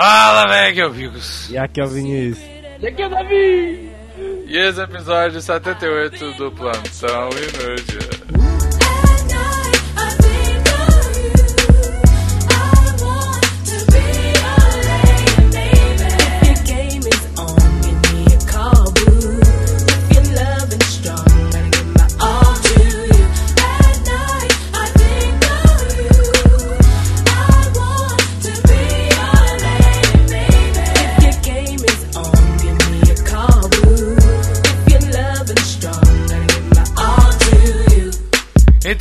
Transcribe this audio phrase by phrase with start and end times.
[0.00, 1.50] Fala, velho, Vigos.
[1.50, 2.38] E aqui é o Vinícius.
[2.80, 3.92] E aqui é o Davi.
[4.46, 8.49] E esse é o episódio 78 do Plantão Inútil.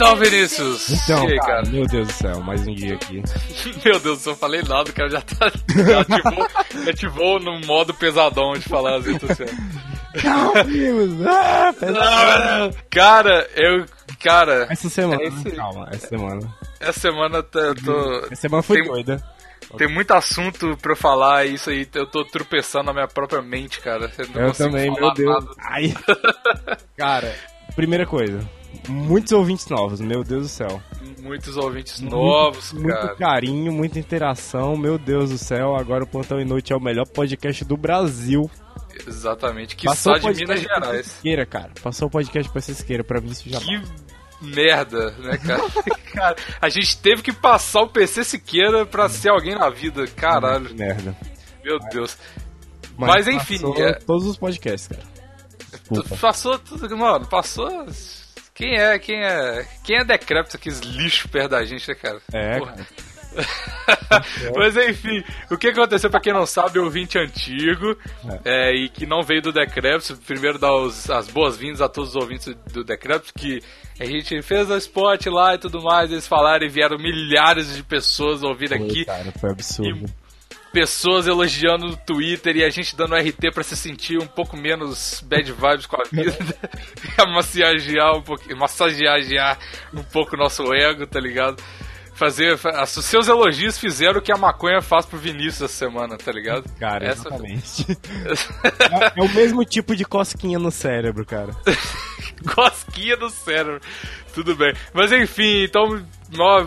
[0.02, 0.89] Então, Vinícius.
[0.89, 3.21] Então, aí, cara, meu Deus do céu, mais um dia aqui.
[3.84, 5.52] Meu Deus do céu, eu falei nada, o cara já tá.
[5.75, 6.48] Já ativou,
[6.89, 9.52] ativou no modo pesadão de falar as redes sociais.
[11.27, 12.70] Ah.
[12.89, 13.85] Cara, eu.
[14.23, 15.52] Cara, Essa semana, É aí.
[15.55, 16.55] calma, essa semana.
[16.80, 18.20] essa semana eu tô.
[18.31, 19.23] Essa semana foi Tem- doida.
[19.77, 23.41] Tem muito assunto pra eu falar, e isso aí eu tô tropeçando na minha própria
[23.41, 24.09] mente, cara.
[24.17, 25.34] Eu, não Eu também, falar meu Deus.
[25.45, 25.56] nada.
[25.59, 25.94] Ai.
[26.97, 27.36] Cara,
[27.75, 28.39] primeira coisa.
[28.88, 30.81] Muitos ouvintes novos, meu Deus do céu.
[31.22, 33.05] Muitos ouvintes novos, muito, cara.
[33.05, 35.75] Muito carinho, muita interação, meu Deus do céu.
[35.75, 38.50] Agora o Plantão Inútil é o melhor podcast do Brasil.
[39.07, 39.75] Exatamente.
[39.75, 41.05] Que Passou só de Minas Gerais.
[41.07, 41.72] Sesqueira, cara.
[41.81, 43.81] Passou o podcast pra Sesqueira, pra mim isso já Que
[44.41, 45.63] merda, né, cara?
[46.13, 46.35] cara?
[46.61, 50.07] A gente teve que passar o PC Siqueira pra ser alguém na vida.
[50.07, 51.16] Caralho, merda.
[51.63, 52.17] meu Deus.
[52.97, 55.03] Mas, enfim, passou é- todos os podcasts, cara.
[55.89, 56.17] Desculpa.
[56.17, 57.85] Passou tudo, mano, passou.
[58.59, 59.65] Quem é, quem é.
[59.85, 62.19] Quem é decrépito aqueles lixo perto da gente, né, cara?
[62.33, 62.73] É, Porra.
[62.73, 62.88] cara.
[64.57, 67.95] Mas enfim, o que aconteceu pra quem não sabe, ouvinte antigo
[68.43, 72.16] é, e que não veio do Decrépito, primeiro dar os- as boas-vindas a todos os
[72.16, 73.61] ouvintes do Decrépito, que
[73.99, 77.83] a gente fez a spot lá e tudo mais, eles falaram e vieram milhares de
[77.83, 80.05] pessoas ouvir Foi, aqui, cara, foi absurdo.
[80.72, 85.22] Pessoas elogiando no Twitter e a gente dando RT pra se sentir um pouco menos
[85.25, 86.38] bad vibes com a vida,
[87.34, 89.58] massagear um pouquinho, massagear
[89.94, 91.62] um pouco o nosso ego, tá ligado?
[92.13, 96.18] Fazer, fa- os seus elogios fizeram o que a maconha faz pro Vinícius essa semana,
[96.18, 96.69] tá ligado?
[96.78, 97.85] Cara, Essa- exatamente.
[99.16, 101.53] é, é o mesmo tipo de cosquinha no cérebro, cara.
[102.53, 103.79] Cosquinha do cérebro.
[104.34, 104.74] Tudo bem.
[104.94, 106.06] Mas enfim, então,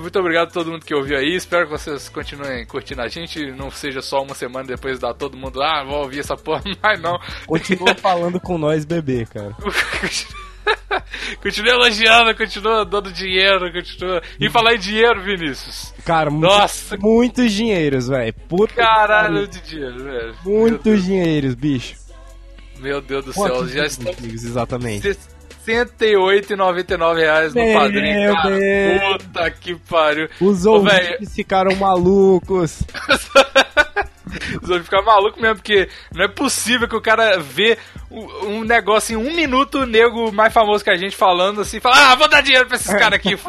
[0.01, 1.35] muito obrigado a todo mundo que ouviu aí.
[1.35, 3.51] Espero que vocês continuem curtindo a gente.
[3.53, 7.01] Não seja só uma semana depois dar todo mundo, ah, vou ouvir essa porra, mas
[7.01, 7.19] não.
[7.47, 9.55] Continua falando com nós, bebê, cara.
[11.43, 14.23] continua elogiando, continua dando dinheiro, continua.
[14.41, 15.95] E falar em dinheiro, Vinícius.
[16.05, 16.97] Cara, Nossa.
[16.97, 18.35] muitos dinheiros, velho.
[18.75, 20.35] Caralho de dinheiro, velho.
[20.45, 22.03] Muitos dinheiros, bicho.
[22.79, 24.19] Meu Deus do céu, já estamos.
[24.19, 25.17] amigos, exatamente.
[25.67, 28.59] 108,99 reais no padrinho, cara.
[28.59, 29.23] Deus.
[29.23, 30.29] Puta que pariu.
[30.41, 32.83] Os Ô, ouvintes ficaram malucos.
[34.33, 37.77] Vocês vão ficar maluco mesmo, porque não é possível que o cara vê
[38.11, 42.13] um negócio em um minuto, o nego mais famoso que a gente falando assim, fala,
[42.13, 43.39] ah, vou dar dinheiro pra esses caras aqui.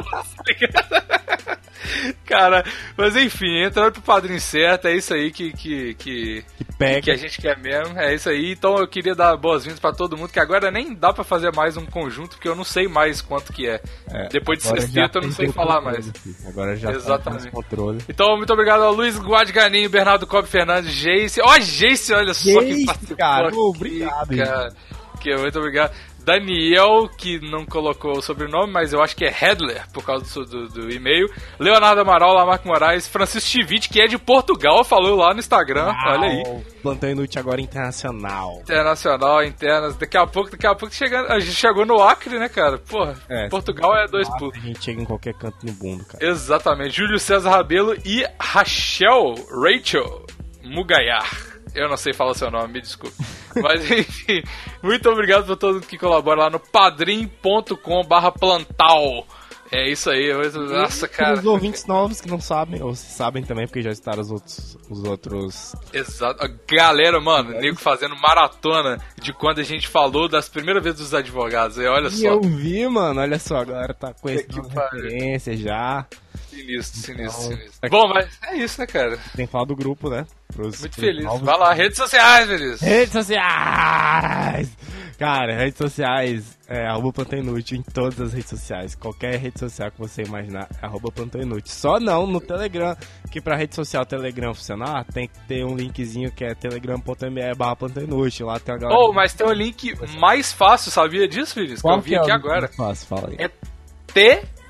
[2.26, 2.66] cara,
[2.98, 7.02] mas enfim, entrando pro padrinho certo, é isso aí que, que, que, Que pega.
[7.02, 8.52] que a gente quer mesmo, é isso aí.
[8.52, 11.78] Então eu queria dar boas-vindas pra todo mundo, que agora nem dá pra fazer mais
[11.78, 13.82] um conjunto, porque eu não sei mais quanto que é.
[14.12, 16.12] É, Depois de sexta eu não sei o falar mais.
[16.48, 17.46] Agora já Exatamente.
[17.46, 18.00] tá controle.
[18.08, 21.42] Então, muito obrigado ao Luiz Guadganinho, Bernardo Cobb Fernandes, Jace.
[21.42, 23.48] Ó, Jace, olha só que Jace, participou cara.
[23.48, 24.74] aqui, obrigado, cara.
[25.20, 25.94] Que, muito obrigado.
[26.24, 30.46] Daniel, que não colocou o sobrenome, mas eu acho que é Hedler, por causa do,
[30.46, 31.30] do- do e-mail.
[31.60, 35.94] Leonardo Amaral, Lamarco Moraes, Francisco Chivite, que é de Portugal, falou lá no Instagram.
[36.08, 36.44] Olha aí.
[36.46, 38.60] Uau, Plantão inútil agora internacional.
[38.62, 39.96] Internacional, internas.
[39.96, 42.78] Daqui a pouco, daqui a pouco chega, a gente chegou no Acre, né, cara?
[42.78, 44.58] Porra, É, Portugal é dois Lá pulos.
[44.58, 46.26] A gente chega em qualquer canto no mundo, cara.
[46.26, 46.98] Exatamente.
[46.98, 50.26] Júlio César Rabelo e Rachel Rachel
[50.64, 51.53] Mugayar.
[51.76, 53.16] Eu não sei falar seu nome, me desculpe.
[53.62, 54.44] Mas enfim,
[54.82, 59.26] muito obrigado por todo mundo que colabora lá no padrim.com barra plantal.
[59.72, 60.32] É isso aí,
[60.72, 61.40] nossa, cara.
[61.40, 64.78] Os ouvintes novos que não sabem, ou se sabem também, porque já estaram os outros.
[64.88, 65.76] Os outros...
[65.92, 66.48] Exato.
[66.72, 71.80] Galera, mano, nego fazendo maratona de quando a gente falou das primeiras vezes dos advogados.
[71.80, 75.02] E olha E só, eu vi, mano, olha só, a galera tá conhecendo as pariu.
[75.02, 76.06] referências já.
[76.54, 77.90] Sinistro, sinistro, Então, sinistro.
[77.90, 79.18] Bom, mas é isso, né, cara?
[79.36, 80.26] Tem que falar do grupo, né?
[80.54, 81.24] Pros, Muito feliz.
[81.24, 81.42] novos.
[81.42, 82.82] Vai lá, redes sociais, feliz.
[82.82, 84.70] Redes sociais!
[85.18, 88.96] Cara, redes sociais, é arroba Plantão Inútil em todas as redes sociais.
[88.96, 91.72] Qualquer rede social que você imaginar, é arroba Plantão Inútil.
[91.72, 92.96] Só não no Telegram,
[93.32, 97.76] que pra rede social Telegram funcionar, tem que ter um linkzinho que é telegram.me barra
[97.76, 98.48] Plantão Inútil.
[98.48, 99.00] Lá tem a galera...
[99.00, 101.82] Oh, mas tem um link mais fácil, sabia disso, Vinícius?
[101.82, 102.68] Que eu vi é aqui agora.
[102.68, 103.38] link Fácil, fala aí.
[103.40, 103.50] É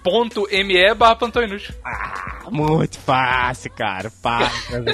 [0.03, 1.73] t.me barra plantão inútil.
[1.85, 4.09] Ah, Muito fácil, cara.
[4.21, 4.85] Fácil.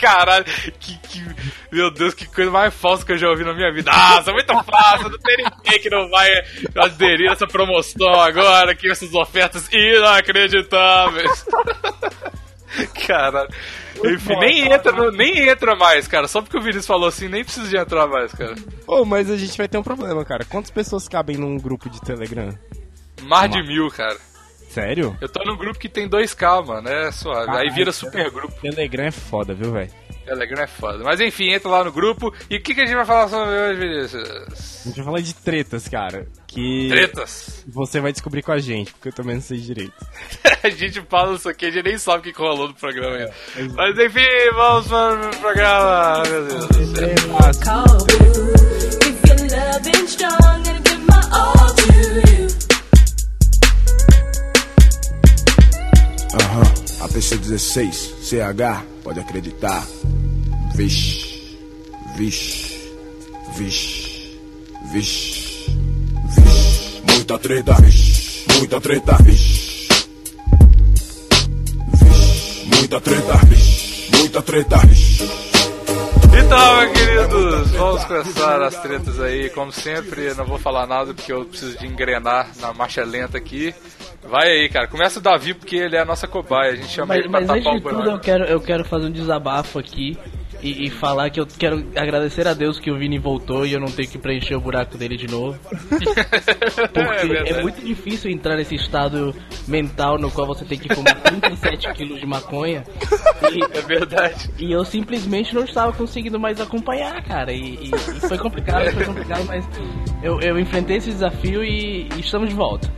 [0.00, 0.44] Caralho,
[0.78, 1.24] que, que,
[1.72, 3.90] meu Deus, que coisa mais falsa que eu já ouvi na minha vida.
[3.90, 6.28] Nossa, muito fácil, não tem ninguém que não vai
[6.76, 11.46] aderir a essa promoção agora, que essas ofertas inacreditáveis.
[13.06, 13.50] Caralho.
[14.04, 16.26] Enfim, nem entra, nem entra mais, cara.
[16.28, 18.54] Só porque o Vinícius falou assim, nem precisa de entrar mais, cara.
[18.86, 20.44] Ô, mas a gente vai ter um problema, cara.
[20.44, 22.56] Quantas pessoas cabem num grupo de Telegram?
[23.22, 24.16] Mais de mil, cara.
[24.68, 25.16] Sério?
[25.20, 27.50] Eu tô num grupo que tem 2K, mano, é suave.
[27.56, 28.54] Aí vira super grupo.
[28.60, 29.90] Telegram é foda, viu, velho?
[30.24, 31.02] Telegram é foda.
[31.02, 32.32] Mas enfim, entra lá no grupo.
[32.48, 34.28] E o que, que a gente vai falar sobre hoje, Vinícius?
[34.84, 36.28] A gente vai falar de tretas, cara.
[36.46, 37.64] Que Tretas.
[37.66, 39.92] você vai descobrir com a gente, porque eu também não sei direito.
[40.62, 43.16] a gente fala isso aqui, a gente nem sabe o que que rolou no programa
[43.16, 43.74] ainda.
[43.74, 46.22] Mas enfim, vamos para o programa.
[46.28, 47.10] Meu Deus do céu.
[47.64, 48.30] call you.
[56.32, 56.62] Aham,
[57.08, 57.92] APC16,
[58.22, 59.84] CH, pode acreditar.
[60.76, 61.58] Vixe,
[62.16, 62.78] vixe,
[63.56, 64.38] vixe,
[64.92, 65.70] vixe.
[67.08, 69.88] Muita treta, vixe, muita treta, vixe.
[71.94, 75.50] Vixe, muita treta, vixe, muita treta, vixe.
[76.32, 79.50] Então, queridos, vamos começar as tretas aí.
[79.50, 83.74] Como sempre, não vou falar nada porque eu preciso de engrenar na marcha lenta aqui.
[84.28, 84.86] Vai aí, cara.
[84.86, 86.72] Começa o Davi porque ele é a nossa cobaia.
[86.72, 88.60] A gente chama Mas, ele pra mas antes tapar de o tudo, eu quero, eu
[88.60, 90.16] quero fazer um desabafo aqui
[90.62, 93.80] e, e falar que eu quero agradecer a Deus que o Vini voltou e eu
[93.80, 95.58] não tenho que preencher o buraco dele de novo.
[95.72, 97.62] É Porque é, verdade.
[97.62, 99.34] muito difícil entrar nesse estado
[99.66, 102.84] mental no qual você tem que fumar 37 quilos de maconha.
[103.50, 104.50] E, É verdade.
[104.58, 107.52] e eu simplesmente não estava conseguindo mais acompanhar, cara.
[107.52, 107.90] E, e-
[108.28, 109.64] foi complicado, foi complicado, mas
[110.22, 112.92] eu, eu enfrentei esse desafio e, e estamos de volta.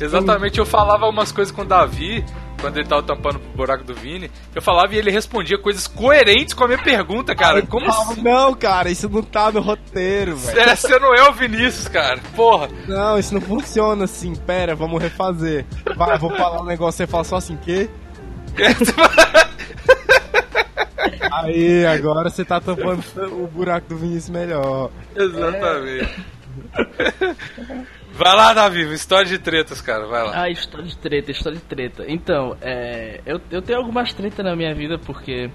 [0.00, 2.24] Exatamente, eu falava umas coisas com o Davi,
[2.60, 4.30] quando ele tava tampando o buraco do Vini.
[4.54, 7.60] Eu falava e ele respondia coisas coerentes com a minha pergunta, cara.
[7.62, 8.22] Como assim?
[8.22, 10.60] Não, cara, isso não tá no roteiro, velho.
[10.60, 12.20] É, você não é o Vinícius, cara.
[12.34, 12.68] Porra.
[12.88, 14.34] Não, isso não funciona assim.
[14.34, 15.66] Pera, vamos refazer.
[15.96, 17.88] Vai, vou falar um negócio, você fala só assim, quê?
[21.32, 23.02] Aí, agora você tá tampando
[23.32, 24.90] o buraco do Vinícius melhor.
[25.14, 26.24] Exatamente.
[28.16, 30.06] Vai lá, Davi, história de tretas, cara.
[30.06, 30.42] Vai lá.
[30.42, 32.04] Ah, história de treta, história de treta.
[32.06, 35.50] Então, é, eu, eu tenho algumas tretas na minha vida porque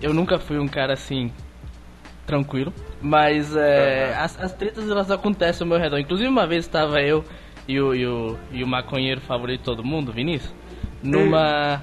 [0.00, 1.32] eu nunca fui um cara assim
[2.24, 2.72] tranquilo,
[3.02, 5.98] mas é, as, as tretas elas acontecem ao meu redor.
[5.98, 7.24] Inclusive uma vez estava eu
[7.66, 10.54] e o, e o, e o maconheiro favorito de todo mundo, Vinícius,
[11.02, 11.82] numa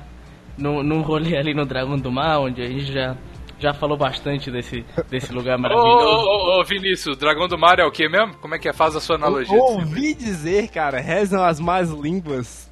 [0.57, 3.17] num, num rolê ali no Dragão do Mar, onde a gente já
[3.61, 5.95] já falou bastante desse desse lugar maravilhoso.
[6.25, 8.35] ô, ô, ô, Vinícius, o Dragão do Mar é o que mesmo?
[8.37, 8.73] Como é que é?
[8.73, 9.57] Faz a sua analogia.
[9.57, 12.69] Ouvi dizer, cara, rezam as más línguas.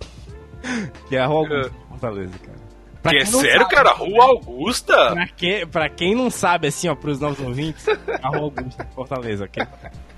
[1.07, 2.59] Que é a Rua Augusta, Fortaleza, cara.
[3.01, 3.91] Pra Que é sério, sabe- cara?
[3.93, 5.11] Rua Augusta?
[5.13, 7.85] Pra, que, pra quem não sabe, assim, ó, pros novos ouvintes,
[8.21, 9.63] a Rua Augusta, Fortaleza, ok?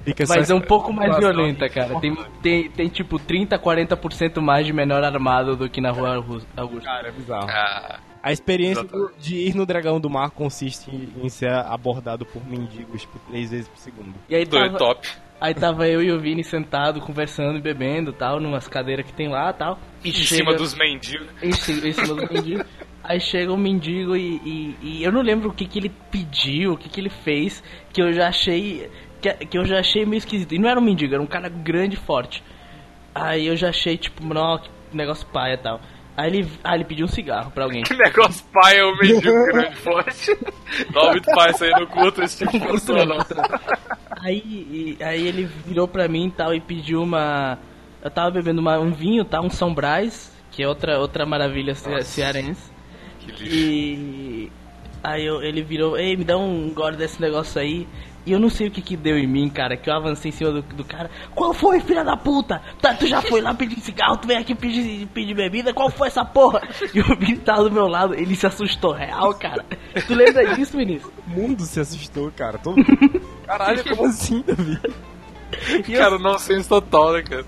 [0.04, 2.00] Fica só Mas é um pouco mais violenta, cara.
[2.00, 6.42] Tem, tem, tem tipo 30, 40% mais de menor armado do que na rua Augu-
[6.58, 6.90] Augusta.
[6.90, 7.48] Cara, é bizarro.
[7.48, 12.46] Ah, A experiência do- de ir no Dragão do Mar consiste em ser abordado por
[12.46, 14.14] mendigos por três vezes por segundo.
[14.30, 15.08] E aí tava, top.
[15.40, 19.28] aí tava eu e o Vini sentado, conversando e bebendo tal, numas cadeiras que tem
[19.28, 19.80] lá tal.
[20.04, 21.28] E Em chega- cima dos mendigos.
[21.42, 22.64] Em cima, em cima do mendigo.
[23.04, 26.74] Aí chega um mendigo e, e- e eu não lembro o que, que ele pediu,
[26.74, 28.88] o que, que ele fez, que eu já achei.
[29.20, 30.54] Que, que eu já achei meio esquisito.
[30.54, 32.44] E não era um mendigo, era um cara grande e forte.
[33.14, 35.82] Aí eu já achei, tipo, não, que negócio paia e tal.
[36.18, 37.84] Aí ele, ah, ele pediu um cigarro pra alguém.
[37.84, 40.38] Que negócio pai é o mendigo grande forte.
[40.94, 43.18] Dá muito pai isso aí, não curto esse tipo de pessoa, não.
[44.24, 44.38] Aí,
[45.00, 47.58] e- aí ele virou pra mim e tal e pediu uma.
[48.04, 49.40] Eu tava bebendo uma- um vinho, tá?
[49.42, 52.70] Um São Brás, que é outra, outra maravilha ce- cearense.
[53.20, 53.46] Que lixo.
[53.56, 54.52] E
[55.04, 57.88] aí eu- ele virou, ei, me dá um gole desse negócio aí.
[58.26, 60.32] E eu não sei o que que deu em mim, cara, que eu avancei em
[60.32, 61.10] cima do, do cara.
[61.34, 62.62] Qual foi, filha da puta?
[62.82, 66.08] Tá, tu já foi lá pedir cigarro, tu vem aqui pedir, pedir bebida, qual foi
[66.08, 66.62] essa porra?
[66.94, 69.66] E o Vini tava do meu lado, ele se assustou real, cara.
[70.08, 71.12] Tu lembra disso, Vinícius?
[71.26, 72.58] O mundo se assustou, cara.
[72.60, 72.76] Todo...
[73.46, 74.80] Caralho, como assim, Davi?
[75.88, 77.46] E eu, Cara, não senso total, né, cara?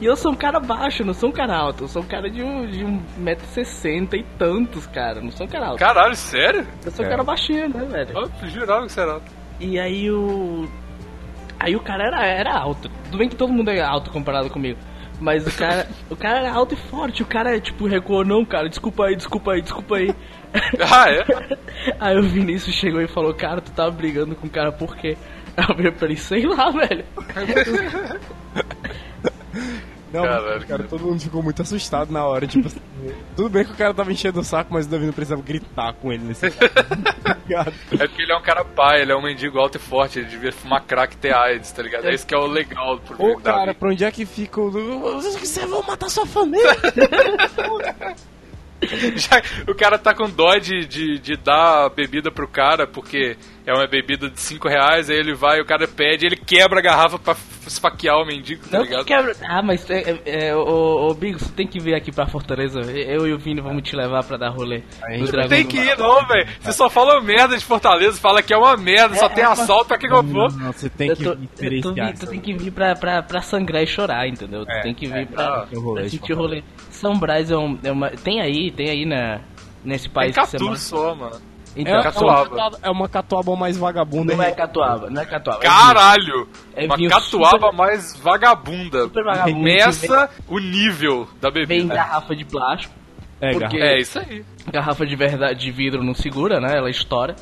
[0.00, 1.84] e eu sou um cara baixo, não sou um cara alto.
[1.84, 5.20] Eu sou um cara de um, de um metro e sessenta e tantos, cara.
[5.20, 5.78] Não sou um cara alto.
[5.78, 6.66] Caralho, sério?
[6.84, 7.10] Eu sou um É.
[7.10, 8.10] cara baixinho, né, velho?
[8.42, 9.39] Eu jurava que você era alto.
[9.60, 10.68] E aí o.
[11.58, 12.88] Aí o cara era, era alto.
[13.04, 14.78] Tudo bem que todo mundo é alto comparado comigo.
[15.20, 15.86] Mas o cara.
[16.08, 17.22] o cara era alto e forte.
[17.22, 20.14] O cara, tipo, recuou, não, cara, desculpa aí, desculpa aí, desculpa aí.
[20.80, 21.24] Ah, é?
[22.00, 25.16] aí o Vinícius chegou e falou, cara, tu tava brigando com o cara por quê?
[25.56, 27.04] Aí eu ele, sei lá, velho.
[30.12, 32.80] Não, Caralho, cara, todo mundo ficou muito assustado na hora, tipo assim,
[33.36, 35.92] Tudo bem que o cara tava enchendo o saco, mas o Davi não precisava gritar
[35.94, 36.50] com ele nesse
[37.50, 37.66] Tá?
[37.92, 40.28] É porque ele é um cara pai, ele é um mendigo alto e forte, ele
[40.28, 42.06] devia fumar crack e ter AIDS, tá ligado?
[42.06, 43.42] É isso que é o legal pro Ô, Davi.
[43.42, 44.70] cara, pra onde é que fica o...
[45.20, 46.70] Vocês vão matar sua família?
[49.16, 53.36] Já- o cara tá com dó de, de, de dar a bebida pro cara, porque
[53.66, 56.82] é uma bebida de 5 reais, aí ele vai, o cara pede, ele quebra a
[56.82, 57.34] garrafa pra
[57.66, 59.04] esfaquear o mendigo, tá Não ligado?
[59.04, 59.34] quebra.
[59.48, 62.80] Ah, mas é, é, é, ô, ô Bigo, você tem que vir aqui pra Fortaleza.
[62.80, 64.82] Eu e o Vini vamos te levar pra dar rolê.
[65.30, 66.48] Dragão Tem que ir não, velho.
[66.60, 69.98] Você só fala merda de Fortaleza, fala que é uma merda, só tem assalto pra
[69.98, 70.52] quem eu for.
[70.56, 72.14] Não, você tem que tô- vir eu tô experienciar.
[72.18, 74.64] tu tem que vir pra, pra, pra sangrar e chorar, entendeu?
[74.64, 76.62] Tu É, tem que vir é, pra, é o rolê pra sentir o rolê.
[76.90, 78.10] São Brás é, um, é uma.
[78.10, 79.40] Tem aí, tem aí na,
[79.84, 81.49] nesse Tem país que você Catu só, mano.
[81.76, 82.42] É, Então, é, uma Catuaba.
[82.48, 84.34] catuaba, é uma catuaba mais vagabunda.
[84.36, 85.60] não é catuaba, não é catuaba.
[85.60, 86.48] Caralho!
[86.74, 89.02] É uma catuaba super- mais vagabunda.
[89.04, 89.56] Super vagabundo.
[89.56, 91.94] Começa o nível da Vem em bebida.
[91.94, 92.94] garrafa de plástico.
[93.40, 93.78] É, porque-.
[93.80, 94.44] É isso aí.
[94.72, 96.76] Garrafa de verdade de vidro não segura, né?
[96.76, 97.34] Ela estoura.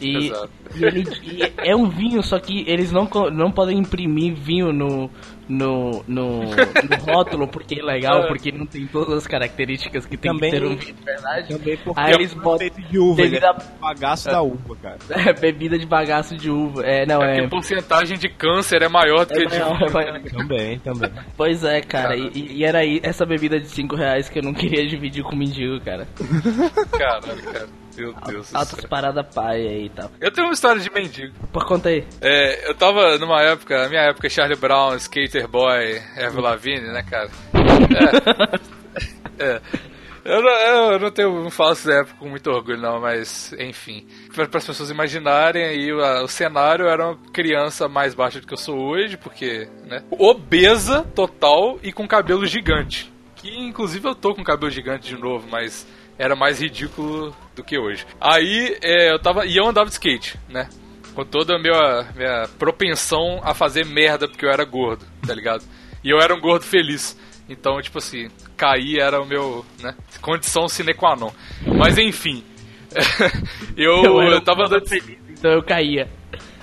[0.00, 0.50] E, Exato.
[0.76, 5.08] e ele, e é um vinho, só que eles não, não podem imprimir vinho no,
[5.48, 8.26] no, no, no rótulo porque é legal, É.
[8.26, 11.48] porque não tem todas as características que tem Também- que ter um vinho de verdade.
[11.48, 14.98] Também porque Aí é eles botam feito de uva, bebida- é bagaço da uva, cara.
[15.30, 16.82] É, bebida de bagaço de uva.
[16.84, 17.40] É, não, É é.
[17.40, 20.20] que a porcentagem de câncer é maior do que é a de maior, é maior.
[20.22, 21.10] Também, também.
[21.36, 24.52] Pois é, cara, e, e era aí essa bebida de 5 reais que eu não
[24.52, 26.06] queria dividir com o mendigo, cara.
[26.98, 27.68] Caralho, cara.
[27.96, 30.10] Meu Deus do Altas paradas paia aí e tal.
[30.20, 31.34] Eu tenho uma história de mendigo.
[31.52, 32.04] Pô, conta aí.
[32.20, 37.02] É, eu tava numa época, a minha época, Charlie Brown, Skater Boy, Avril Lavigne, né,
[37.02, 37.30] cara?
[39.38, 39.44] É.
[39.54, 39.60] é.
[40.24, 44.06] Eu não, eu não tenho, não falo essa época com muito orgulho, não, mas enfim.
[44.34, 48.54] Para as pessoas imaginarem aí, o, o cenário era uma criança mais baixa do que
[48.54, 50.02] eu sou hoje, porque, né?
[50.10, 53.12] Obesa total e com cabelo gigante.
[53.36, 55.86] Que inclusive eu tô com cabelo gigante de novo, mas
[56.18, 58.06] era mais ridículo do que hoje.
[58.20, 59.46] Aí é, eu tava.
[59.46, 60.68] E eu andava de skate, né?
[61.14, 65.64] Com toda a minha, minha propensão a fazer merda porque eu era gordo, tá ligado?
[66.02, 67.18] E eu era um gordo feliz.
[67.48, 69.94] Então, tipo assim, cair era o meu, né?
[70.20, 71.30] Condição sine qua non.
[71.78, 72.44] Mas enfim.
[73.76, 74.88] eu, eu um tava andando.
[74.88, 76.08] feliz, então eu caía.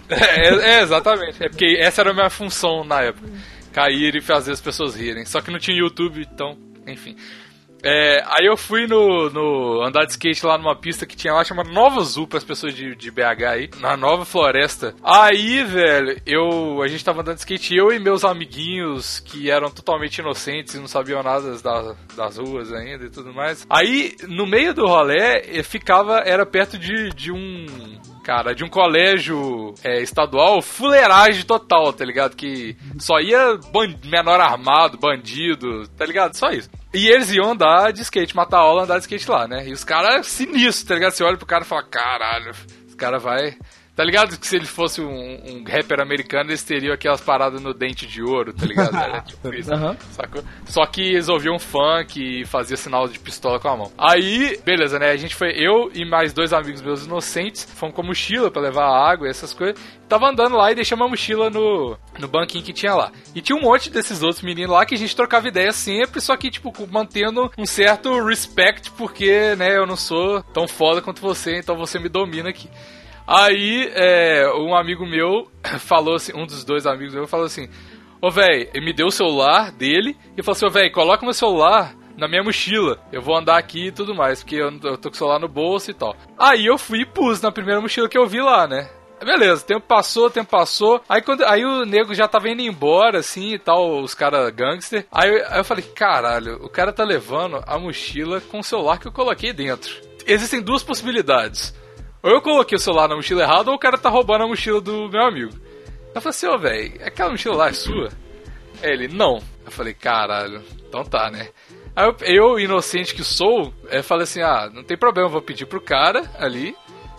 [0.09, 1.43] É, é, exatamente.
[1.43, 3.27] É porque essa era a minha função na época.
[3.71, 5.25] Cair e fazer as pessoas rirem.
[5.25, 7.15] Só que não tinha YouTube, então, enfim.
[7.83, 11.43] É, aí eu fui no, no andar de skate lá numa pista que tinha lá,
[11.43, 14.93] chamada Nova Azul para as pessoas de, de BH aí, na Nova Floresta.
[15.03, 19.69] Aí, velho, eu a gente tava andando de skate, eu e meus amiguinhos que eram
[19.69, 23.65] totalmente inocentes e não sabiam nada das, das ruas ainda e tudo mais.
[23.69, 27.65] Aí, no meio do rolê, eh, ficava, era perto de, de um
[28.23, 32.35] cara, de um colégio é, estadual, fuleiragem total, tá ligado?
[32.35, 33.59] Que só ia
[34.05, 36.35] menor armado, bandido, tá ligado?
[36.35, 36.69] Só isso.
[36.93, 39.67] E eles iam andar de skate, matar aula, andar de skate lá, né?
[39.67, 41.11] E os caras sinistros, tá ligado?
[41.11, 42.51] Você olha pro cara e fala, caralho,
[42.87, 43.57] esse cara vai.
[43.95, 47.73] Tá ligado que se ele fosse um, um rapper americano, eles teriam aquelas paradas no
[47.73, 48.95] dente de ouro, tá ligado?
[48.95, 49.69] Era tipo isso.
[50.11, 50.43] Sacou?
[50.65, 53.91] Só que eles ouviam funk e fazia sinal de pistola com a mão.
[53.97, 55.11] Aí, beleza, né?
[55.11, 58.61] A gente foi, eu e mais dois amigos meus inocentes, fomos com a mochila pra
[58.61, 59.77] levar água e essas coisas.
[60.07, 63.11] Tava andando lá e deixamos a mochila no, no banquinho que tinha lá.
[63.35, 66.35] E tinha um monte desses outros meninos lá que a gente trocava ideia sempre, só
[66.35, 71.57] que, tipo, mantendo um certo respect, porque, né, eu não sou tão foda quanto você,
[71.57, 72.69] então você me domina aqui.
[73.27, 75.49] Aí, é, um amigo meu
[75.79, 77.69] falou assim, um dos dois amigos meus falou assim:
[78.21, 81.95] Ô, véi, me deu o celular dele e falou assim: Ô, véi, coloca meu celular
[82.17, 82.99] na minha mochila.
[83.11, 85.47] Eu vou andar aqui e tudo mais, porque eu, eu tô com o celular no
[85.47, 86.15] bolso e tal.
[86.37, 88.89] Aí eu fui e pus na primeira mochila que eu vi lá, né?
[89.23, 91.01] Beleza, tempo passou, tempo passou.
[91.07, 95.05] Aí, quando, aí o nego já tava indo embora, assim e tal, os caras gangster.
[95.11, 99.07] Aí, aí eu falei: caralho, o cara tá levando a mochila com o celular que
[99.07, 99.95] eu coloquei dentro.
[100.25, 101.73] Existem duas possibilidades.
[102.23, 104.79] Ou eu coloquei o celular na mochila errada, ou o cara tá roubando a mochila
[104.79, 105.53] do meu amigo.
[106.13, 108.09] Eu falei assim, ô, velho, aquela mochila lá é sua?
[108.83, 109.41] Aí ele, não.
[109.65, 111.49] Eu falei, caralho, então tá, né?
[111.95, 115.41] Aí eu, eu, inocente que sou, eu falei assim, ah, não tem problema, eu vou
[115.41, 116.75] pedir pro cara ali,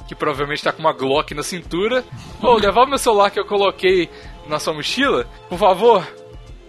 [0.09, 2.05] que provavelmente tá com uma Glock na cintura,
[2.43, 4.09] ô, levar o meu celular que eu coloquei
[4.47, 6.07] na sua mochila, por favor.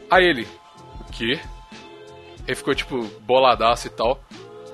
[0.09, 0.47] Aí ele,
[1.01, 1.39] o quê?
[2.47, 4.19] Ele ficou, tipo, boladaço e tal.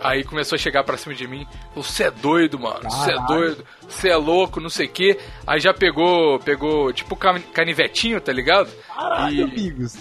[0.02, 1.46] Aí começou a chegar pra cima de mim.
[1.76, 2.90] Você é doido, mano.
[2.90, 3.66] Você é doido.
[3.88, 5.20] Você é louco, não sei o quê.
[5.46, 8.70] Aí já pegou, pegou, tipo, cani- canivetinho, tá ligado?
[8.96, 9.98] Caralho, E- amigos.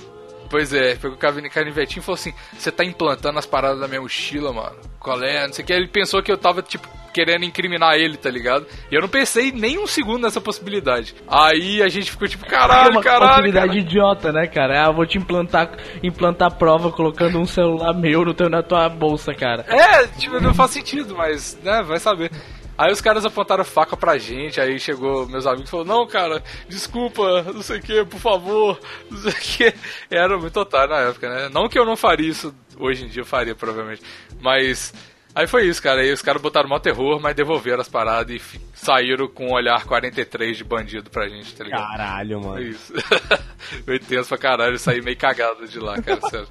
[0.50, 3.88] Pois é, pegou o cani- canivetinho e falou assim: Você tá implantando as paradas da
[3.88, 4.76] minha mochila, mano.
[4.98, 5.46] Qual é?
[5.46, 5.72] Não sei o que.
[5.72, 6.88] Ele pensou que eu tava, tipo,
[7.18, 8.64] querendo incriminar ele, tá ligado?
[8.90, 11.16] E eu não pensei nem um segundo nessa possibilidade.
[11.26, 13.28] Aí a gente ficou tipo, É caralho, uma caralho.
[13.30, 14.87] possibilidade idiota, né, cara?
[14.87, 19.34] Ah, vou te implantar, implantar prova colocando um celular meu no teu, na tua bolsa,
[19.34, 19.64] cara.
[19.68, 22.30] É, tipo, não faz sentido, mas, né, vai saber.
[22.76, 26.40] Aí os caras apontaram faca pra gente, aí chegou meus amigos e falou, não, cara,
[26.68, 28.78] desculpa, não sei o que, por favor,
[29.10, 29.75] não sei o que.
[30.08, 31.48] Era muito otário na época, né?
[31.52, 34.00] Não que eu não faria isso, hoje em dia eu faria, provavelmente.
[34.40, 34.94] Mas,
[35.35, 36.00] aí foi isso, cara.
[36.00, 39.85] Aí os caras botaram mó terror, mas devolveram as paradas e saíram com um olhar
[39.85, 41.88] 43 de bandido pra gente, tá ligado?
[41.88, 42.62] Caralho, Foi mano.
[42.62, 42.92] isso.
[43.85, 46.49] Foi tenso pra caralho, eu saí meio cagado de lá, cara, sério.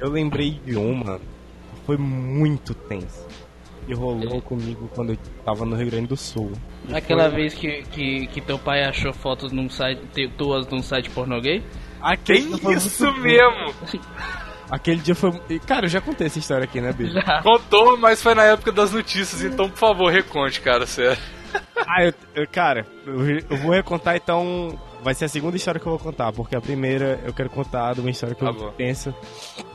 [0.00, 1.18] Eu lembrei de uma.
[1.18, 3.26] que Foi muito tenso.
[3.86, 6.52] E rolou comigo quando eu tava no Rio Grande do Sul.
[6.88, 10.66] E Aquela foi- vez que, que, que teu pai achou fotos num site, te- tuas
[10.68, 11.62] num site pornô gay?
[12.62, 13.74] Foi isso mesmo!
[14.70, 15.32] Aquele dia foi.
[15.48, 17.12] e, Cara, eu já contei essa história aqui, né, bicho?
[17.14, 17.42] Já.
[17.42, 21.18] Contou, mas foi na época das notícias, então por favor, reconte, cara, sério.
[21.90, 24.78] Ah, eu, eu- cara, eu, eu vou recontar então.
[25.02, 27.94] Vai ser a segunda história que eu vou contar, porque a primeira eu quero contar
[27.94, 28.72] de uma história que Tá eu bom.
[28.76, 29.14] penso.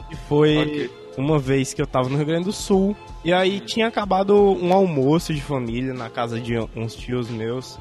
[0.09, 0.91] Que foi Ok.
[1.17, 2.95] uma vez que eu tava no Rio Grande do Sul.
[3.23, 7.79] E aí tinha acabado um almoço de família na casa de uns tios meus.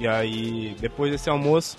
[0.00, 1.76] E aí, depois desse almoço,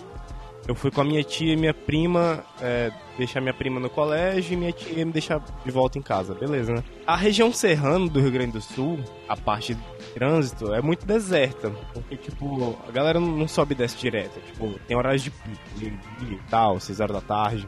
[0.68, 4.54] eu fui com a minha tia e minha prima, é, deixar minha prima no colégio
[4.54, 6.84] e minha tia me deixar de volta em casa, beleza, né?
[7.06, 9.82] A região serrana do Rio Grande do Sul, a parte de
[10.14, 11.72] trânsito, é muito deserta.
[11.94, 14.40] Porque, tipo, a galera não sobe e desce direto.
[14.42, 17.68] Tipo, tem horários de pico, e tal, 6 horas da tarde.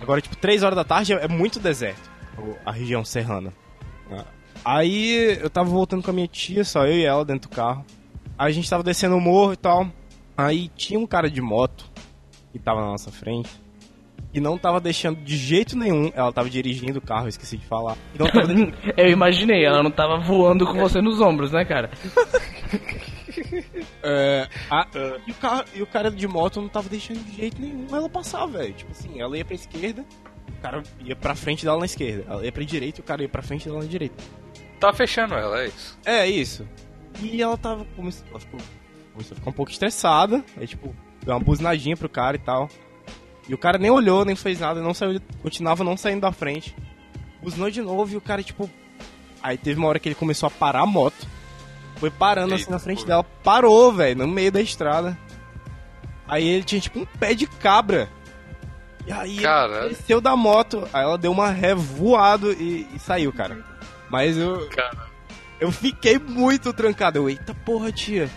[0.00, 2.10] Agora, tipo, 3 horas da tarde é muito deserto,
[2.66, 3.52] a região serrana.
[4.64, 7.84] Aí eu tava voltando com a minha tia, só eu e ela dentro do carro.
[8.36, 9.88] Aí a gente tava descendo o morro e tal.
[10.36, 11.90] Aí tinha um cara de moto
[12.52, 13.50] que tava na nossa frente.
[14.32, 16.12] E não tava deixando de jeito nenhum.
[16.14, 17.96] Ela tava dirigindo o carro, eu esqueci de falar.
[18.14, 21.64] E não tava deixando- Eu imaginei, ela não tava voando com você nos ombros, né,
[21.64, 21.90] cara?
[24.02, 24.86] É, a-
[25.26, 28.08] e, o cara, e o cara de moto não tava deixando de jeito nenhum ela
[28.08, 28.72] passar, velho.
[28.72, 30.04] Tipo assim, ela ia pra esquerda,
[30.48, 32.24] o cara ia pra frente dela na esquerda.
[32.28, 34.22] Ela ia pra direita e o cara ia pra frente dela na direita.
[34.78, 35.98] Tá fechando ela, é isso.
[36.04, 36.68] É, isso.
[37.22, 37.84] E ela tava.
[37.96, 38.60] Começou, ela ficou,
[39.12, 40.44] começou a ficar um pouco estressada.
[40.56, 42.68] Aí, tipo, deu uma buzinadinha pro cara e tal.
[43.48, 46.76] E o cara nem olhou, nem fez nada, não saiu, continuava não saindo da frente.
[47.42, 48.70] Buzinou de novo e o cara, tipo.
[49.42, 51.26] Aí teve uma hora que ele começou a parar a moto.
[51.96, 55.18] Foi parando assim Eita, na frente dela, parou, velho, no meio da estrada.
[56.28, 58.08] Aí ele tinha tipo um pé de cabra.
[59.06, 59.88] E aí ele Caralho.
[59.88, 63.64] desceu da moto, aí ela deu uma ré voado e, e saiu, cara.
[64.08, 65.06] Mas eu, Cara.
[65.58, 67.18] eu fiquei muito trancado.
[67.18, 68.28] Eu, eita porra, tia.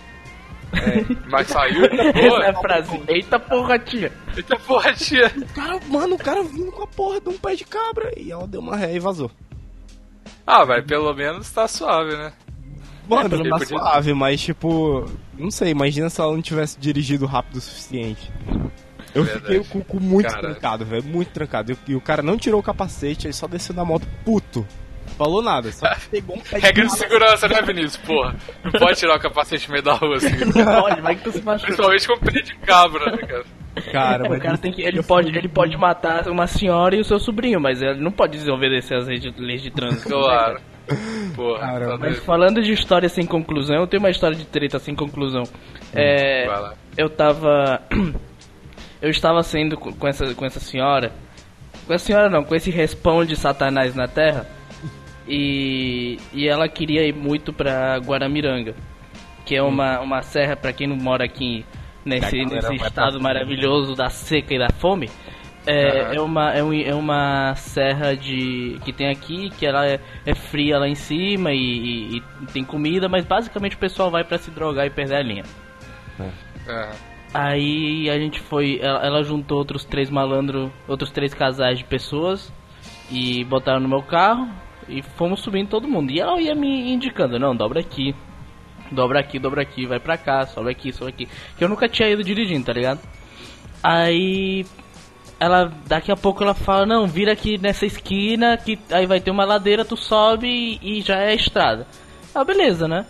[1.29, 3.01] Mas saiu, Essa é a frase.
[3.07, 4.11] Eita porra, tia.
[4.35, 5.31] Eita porra, tia.
[5.35, 8.11] O cara, mano, o cara vindo com a porra de um pé de cabra.
[8.17, 9.29] E ela deu uma ré e vazou.
[10.45, 12.33] Ah, vai, pelo menos tá suave, né?
[13.07, 15.05] Mano, porque tá podia- suave, mas tipo.
[15.37, 18.31] Não sei, imagina se ela não tivesse dirigido rápido o suficiente.
[19.15, 19.45] Eu Verdade.
[19.57, 20.51] fiquei com o cu muito Caralho.
[20.53, 21.03] trancado, velho.
[21.03, 21.71] Muito trancado.
[21.71, 24.65] E, e o cara não tirou o capacete, ele só desceu da moto puto.
[25.17, 27.97] Falou nada, só pegou um pé de Regra de segurança, né, Vinícius?
[27.97, 30.29] Porra, não pode tirar o capacete no meio da rua, assim.
[30.83, 31.67] Olha, vai que tu se machuca.
[31.67, 33.43] Principalmente com pé de cabra, né, cara?
[33.91, 36.99] Cara, É, mas o cara tem que, ele, pode, ele pode matar uma senhora e
[36.99, 40.09] o seu sobrinho, mas ele não pode desobedecer as leis de, leis de trânsito.
[40.09, 40.61] né, Claro.
[41.35, 41.91] Porra, Caramba.
[41.93, 42.25] tá Mas doido.
[42.25, 45.43] falando de história sem conclusão, eu tenho uma história de treta sem conclusão.
[45.93, 46.73] É, Vai lá.
[46.97, 47.81] eu tava.
[49.01, 51.11] Eu estava saindo com essa, com essa senhora.
[51.85, 54.47] Com essa senhora não, com esse respão de Satanás na terra.
[55.27, 58.75] E, e ela queria ir muito pra Guaramiranga.
[59.45, 61.65] Que é uma, uma serra, pra quem não mora aqui
[62.05, 65.09] nesse, nesse estado maravilhoso da seca e da fome.
[65.65, 66.13] É, Aham.
[66.13, 70.35] é, uma, é, um- é uma serra de que tem aqui, que ela é, é
[70.35, 74.37] fria lá em cima e, e- e tem comida, mas basicamente o pessoal vai pra
[74.37, 75.43] se drogar e perder a linha.
[76.67, 76.89] É.
[77.33, 82.51] Aí a gente foi, ela, ela juntou outros três malandros, outros três casais de pessoas
[83.09, 84.47] e botaram no meu carro
[84.87, 86.11] e fomos subindo todo mundo.
[86.11, 88.15] E ela ia me indicando, não, dobra aqui,
[88.91, 91.27] dobra aqui, dobra aqui, vai pra cá, sobe aqui, sobe aqui.
[91.57, 92.99] Que eu nunca tinha ido dirigindo, tá ligado?
[93.81, 94.65] Aí
[95.39, 99.31] ela daqui a pouco ela fala, não, vira aqui nessa esquina que aí vai ter
[99.31, 101.85] uma ladeira, tu sobe e, e já é a estrada.
[102.33, 103.05] Ah, beleza, né?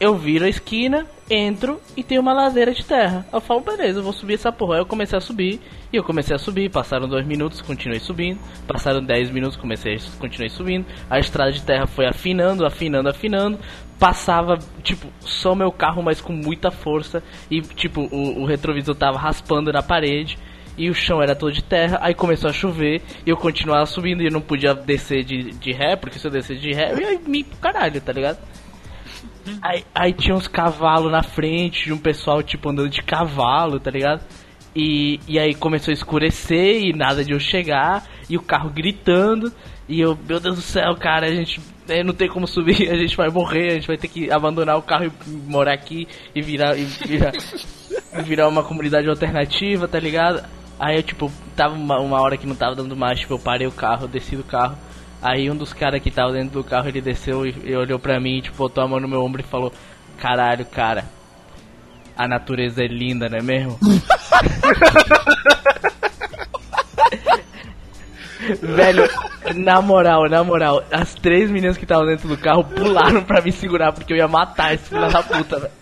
[0.00, 3.26] Eu viro a esquina, entro e tem uma ladeira de terra.
[3.32, 4.74] Eu falo, beleza, eu vou subir essa porra.
[4.74, 5.60] Aí eu comecei a subir,
[5.92, 10.48] e eu comecei a subir, passaram dois minutos, continuei subindo, passaram 10 minutos, comecei, continuei
[10.48, 10.86] subindo.
[11.08, 13.58] A estrada de terra foi afinando, afinando, afinando.
[13.98, 17.22] Passava, tipo, só meu carro, mas com muita força.
[17.50, 20.36] E, tipo, o, o retrovisor tava raspando na parede.
[20.76, 24.22] E o chão era todo de terra, aí começou a chover, e eu continuava subindo
[24.22, 26.98] e eu não podia descer de, de ré, porque se eu descer de ré, eu
[26.98, 28.38] ia me pro caralho, tá ligado?
[29.60, 33.90] Aí, aí tinha uns cavalos na frente, de um pessoal, tipo, andando de cavalo, tá
[33.90, 34.22] ligado?
[34.74, 39.52] E, e aí começou a escurecer e nada de eu chegar, e o carro gritando,
[39.88, 42.96] e eu, meu Deus do céu, cara, a gente eh, não tem como subir, a
[42.96, 46.42] gente vai morrer, a gente vai ter que abandonar o carro e morar aqui e
[46.42, 47.32] virar, e virar,
[48.18, 50.44] e virar uma comunidade alternativa, tá ligado?
[50.78, 53.66] Aí eu, tipo, tava uma, uma hora que não tava dando mais, tipo, eu parei
[53.66, 54.76] o carro, desci do carro.
[55.24, 58.20] Aí um dos caras que tava dentro do carro, ele desceu e, e olhou pra
[58.20, 59.72] mim, tipo, botou a mão no meu ombro e falou:
[60.18, 61.06] Caralho, cara,
[62.14, 63.78] a natureza é linda, não é mesmo?
[68.60, 69.08] Velho,
[69.54, 73.50] na moral, na moral, as três meninas que estavam dentro do carro pularam pra me
[73.50, 75.72] segurar porque eu ia matar esse filho da puta, velho.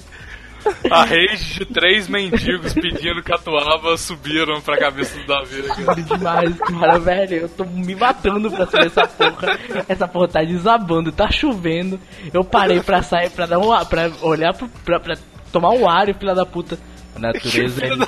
[0.90, 5.62] A rede de três mendigos pedindo catuaba subiram pra cabeça do Davi.
[5.62, 6.02] né, cara.
[6.02, 7.36] demais, cara, velho.
[7.36, 9.58] Eu tô me matando pra sair essa porra.
[9.88, 11.98] Essa porra tá desabando, tá chovendo.
[12.32, 15.16] Eu parei pra sair pra dar um ar, pra olhar pro, pra, pra
[15.52, 16.78] tomar um ar e filha da puta.
[17.14, 18.06] A natureza é linda.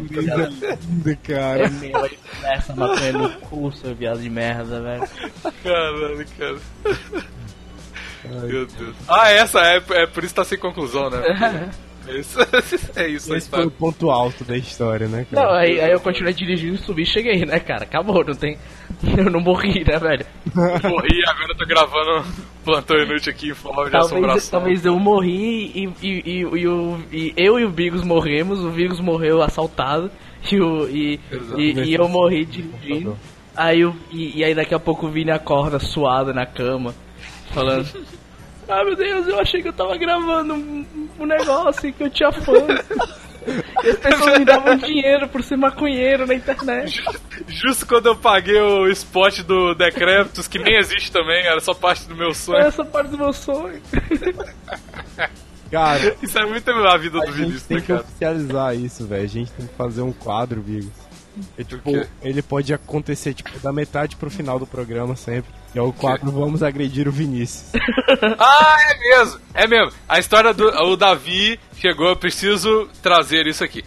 [0.00, 1.68] Linda, É cara.
[1.70, 5.08] meu, aí começa maconha no cu, seu viado de merda, velho.
[5.62, 6.56] Caralho, cara.
[8.24, 8.96] Meu Deus.
[9.08, 11.18] Ah, essa é, é por isso que tá sem conclusão, né?
[12.14, 12.38] É isso,
[12.96, 13.66] é Esse foi história.
[13.66, 15.58] o ponto alto da história, né, Não, cara?
[15.60, 17.84] aí, aí eu continuei dirigindo, subi e cheguei, né, cara?
[17.84, 18.56] Acabou, não tem.
[19.16, 20.24] Eu não morri, né, velho?
[20.54, 22.24] Morri, agora eu tô gravando
[22.64, 24.50] plantão inútil aqui em forma de Talvez, assombração.
[24.60, 28.70] talvez eu morri e, e, e, e o- e eu e o Bigos morremos, o
[28.70, 30.10] Bigos morreu assaltado
[30.50, 31.20] e, o, e,
[31.56, 33.16] e, e eu morri dirigindo.
[33.56, 36.94] Aí eu, e, e aí daqui a pouco o Vini acorda suado na cama,
[37.52, 37.86] falando.
[38.68, 40.86] Ah meu Deus, eu achei que eu tava gravando um,
[41.18, 42.80] um negócio que eu tinha fãs.
[43.84, 47.04] E as pessoas me davam dinheiro por ser maconheiro na internet.
[47.46, 52.08] Justo quando eu paguei o spot do Decreptus, que nem existe também, era só parte
[52.08, 52.58] do meu sonho.
[52.58, 53.80] essa parte do meu sonho.
[55.70, 58.00] Cara, Isso é muito a vida a do Vinícius, tem né, que cara?
[58.00, 59.24] oficializar isso, velho.
[59.24, 61.03] A gente tem que fazer um quadro, Bigos.
[61.58, 61.90] E, tipo,
[62.22, 65.50] ele pode acontecer, tipo, da metade pro final do programa sempre.
[65.72, 67.72] Que é o quadro Vamos Agredir o Vinícius.
[68.38, 69.92] Ah, é mesmo, é mesmo.
[70.08, 73.84] A história do o Davi chegou, eu preciso trazer isso aqui.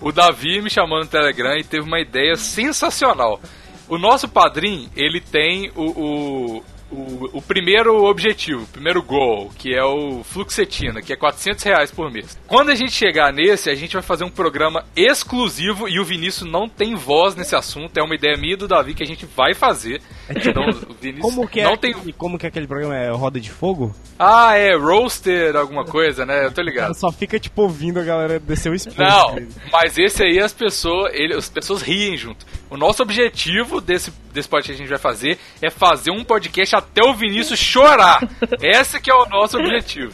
[0.00, 3.40] O Davi me chamou no Telegram e teve uma ideia sensacional.
[3.88, 9.74] O nosso padrinho, ele tem o, o, o, o primeiro objetivo, o primeiro goal, que
[9.74, 12.38] é o Fluxetina, que é 400 reais por mês.
[12.46, 16.50] Quando a gente chegar nesse, a gente vai fazer um programa exclusivo e o Vinícius
[16.50, 17.96] não tem voz nesse assunto.
[17.96, 20.00] É uma ideia minha do Davi que a gente vai fazer.
[20.30, 22.96] Então, o Vinícius Como que é, não tem aquele, como que é aquele programa?
[22.96, 23.94] É Roda de Fogo?
[24.18, 26.44] ah, é roaster, alguma coisa, né?
[26.44, 26.94] Eu tô ligado.
[26.94, 29.08] só fica, tipo, ouvindo a galera descer o espelho.
[29.08, 29.36] Não,
[29.72, 32.46] mas esse aí as pessoas, ele, as pessoas riem junto.
[32.68, 36.76] O nosso objetivo desse, desse podcast que a gente vai fazer é fazer um podcast
[36.76, 38.20] até o Vinícius chorar.
[38.62, 40.12] Esse que é o nosso objetivo.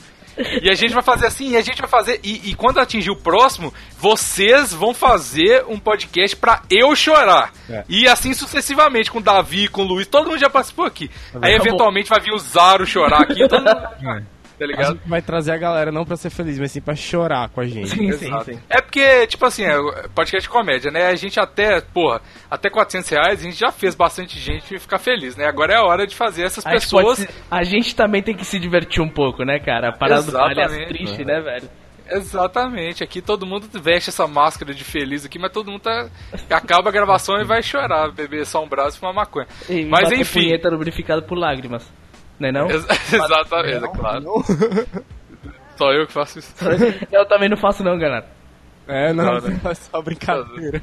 [0.63, 2.21] E a gente vai fazer assim, e a gente vai fazer.
[2.23, 7.53] E, e quando atingir o próximo, vocês vão fazer um podcast pra eu chorar.
[7.69, 7.85] É.
[7.89, 11.11] E assim sucessivamente, com o Davi, com o Luiz, todo mundo já participou aqui.
[11.41, 14.27] Aí eventualmente vai vir o Zaro chorar aqui, todo mundo,
[14.59, 14.93] Tá A ligado?
[14.95, 17.67] gente vai trazer a galera não pra ser feliz, mas sim pra chorar com a
[17.67, 17.89] gente.
[17.91, 18.45] Sim, sim, Exato.
[18.47, 18.59] sim.
[18.71, 19.77] É porque, tipo assim, é
[20.15, 21.09] podcast de comédia, né?
[21.09, 25.37] A gente até, porra, até 400 reais a gente já fez bastante gente ficar feliz,
[25.37, 25.45] né?
[25.47, 27.19] Agora é a hora de fazer essas A gente, pessoas.
[27.19, 29.91] se- a gente também tem que se divertir um pouco, né, cara?
[29.91, 30.55] A parada do Exatamente.
[30.57, 31.69] palhaço triste, né, velho?
[32.09, 36.09] Exatamente, aqui todo mundo veste essa máscara de feliz aqui, mas todo mundo tá.
[36.49, 39.47] Acaba a gravação e vai chorar, beber só um braço e fumar maconha.
[39.69, 40.41] E Mas enfim.
[40.43, 41.85] punheta lubrificado por lágrimas.
[42.39, 42.71] Não é não?
[42.71, 44.25] Ex- Exatamente, é claro.
[45.77, 46.55] Só eu que faço isso.
[47.13, 48.27] Eu também não faço não, galera.
[48.89, 49.61] É, não, Não, né?
[49.69, 50.81] é só brincadeira.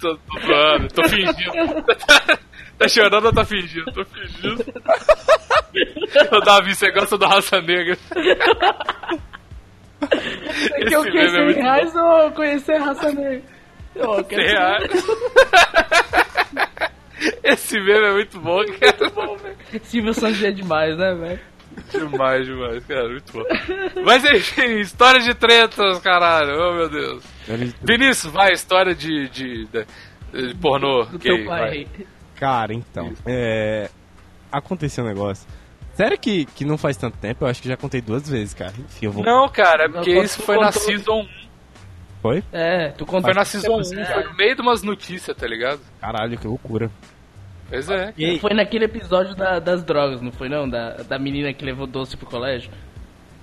[0.00, 1.84] tô, tô zoando, tô fingindo.
[2.76, 3.90] tá chorando ou tá fingindo?
[3.92, 4.64] Tô fingindo.
[6.32, 7.96] Ô Davi, você gosta do Raça Negra?
[10.00, 13.42] É que eu é 100 muito reais ou conhecer a raça negra?
[13.94, 15.04] Eu quero 100 reais.
[17.42, 19.10] Esse meme é muito bom, cara.
[19.10, 19.56] bom, velho.
[19.84, 21.40] Silvio Santos é demais, né, velho?
[21.90, 23.08] Demais, demais, cara.
[23.08, 23.42] Muito bom.
[24.04, 26.54] Mas enfim, história de tretas, caralho.
[26.56, 27.24] Oh, meu Deus.
[27.82, 29.86] Vinícius, vai, história de, de, de,
[30.48, 31.36] de pornô Do gay.
[31.38, 31.86] teu vai.
[32.36, 33.88] Cara, então, é...
[34.52, 35.46] Aconteceu um negócio.
[35.94, 37.44] Sério que, que não faz tanto tempo?
[37.44, 38.72] Eu acho que já contei duas vezes, cara.
[38.78, 39.24] Enfim, eu vou...
[39.24, 41.28] Não, cara, é porque Não, isso foi na contou- Season 1.
[42.22, 42.42] Foi?
[42.52, 43.22] É, tu conta.
[43.28, 44.04] Foi na Season 1, É.
[44.14, 45.80] foi no meio de umas notícias, tá ligado?
[46.00, 46.90] Caralho, que loucura.
[47.68, 48.12] Pois é.
[48.16, 48.38] E?
[48.38, 50.68] Foi naquele episódio da- das drogas, não foi não?
[50.68, 52.70] Da, da menina que levou doce pro colégio?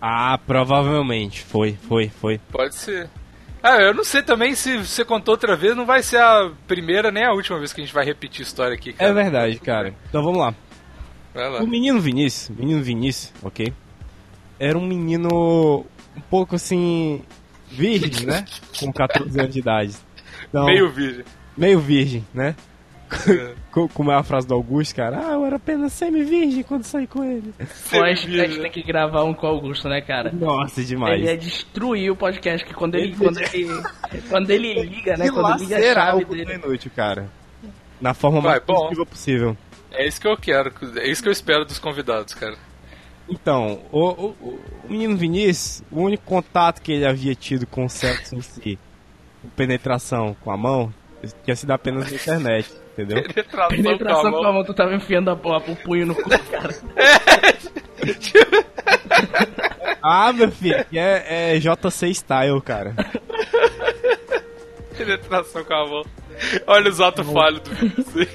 [0.02, 1.42] Ah, provavelmente.
[1.44, 2.40] Foi, foi, foi.
[2.52, 3.10] Pode ser.
[3.64, 7.12] Ah, eu não sei também se você contou outra vez, não vai ser a primeira
[7.12, 9.12] nem a última vez que a gente vai repetir a história aqui, cara.
[9.12, 9.94] É verdade, cara.
[10.10, 10.56] Então vamos lá.
[11.34, 11.60] Vai lá.
[11.62, 13.72] O menino Vinícius, menino Vinícius, ok?
[14.60, 17.22] era um menino um pouco assim.
[17.70, 18.46] virgem, né?
[18.80, 19.96] Com 14 anos de idade.
[20.50, 21.24] Então, Meio virgem.
[21.58, 22.56] meio virgem, né?
[23.72, 25.20] Co- Como é a frase do Augusto, cara?
[25.28, 27.54] Ah, eu era apenas semi-virgem quando saí com ele.
[27.90, 30.32] Pô, a gente, a gente tem que gravar um com o Augusto, né, cara?
[30.32, 31.16] Nossa, demais.
[31.16, 33.68] Ele ia destruir o podcast, que quando ele, quando ele,
[34.30, 36.54] quando ele liga, né, quando liga a chave dele.
[36.56, 37.30] Inútil, cara.
[38.00, 38.74] Na forma Vai, mais bom.
[38.76, 39.58] positiva possível.
[39.92, 42.56] É isso que eu quero, é isso que eu espero dos convidados, cara.
[43.30, 44.36] Então, o, o-
[44.86, 48.80] o menino Vinícius, o único contato que ele havia tido com o sexo em si,
[49.56, 50.94] penetração com a mão,
[51.44, 53.24] tinha sido apenas na internet, entendeu?
[53.30, 54.64] Penetração, Penetração com a com a mão.
[54.64, 56.76] tu tava enfiando a, a, o punho no cu, cara.
[60.04, 62.96] Ah, meu filho, é, é JC Style, cara.
[64.98, 66.06] Penetração com a mão.
[66.66, 68.28] Olha os atos falhos do Vinícius.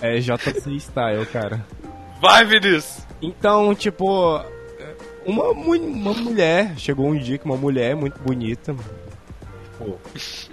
[0.00, 1.66] É JC Style, cara.
[2.20, 3.04] Vai, Vinícius.
[3.20, 4.40] Então, tipo,
[5.24, 8.74] uma, uma mulher, chegou um dia que uma mulher muito bonita,
[9.64, 9.98] tipo,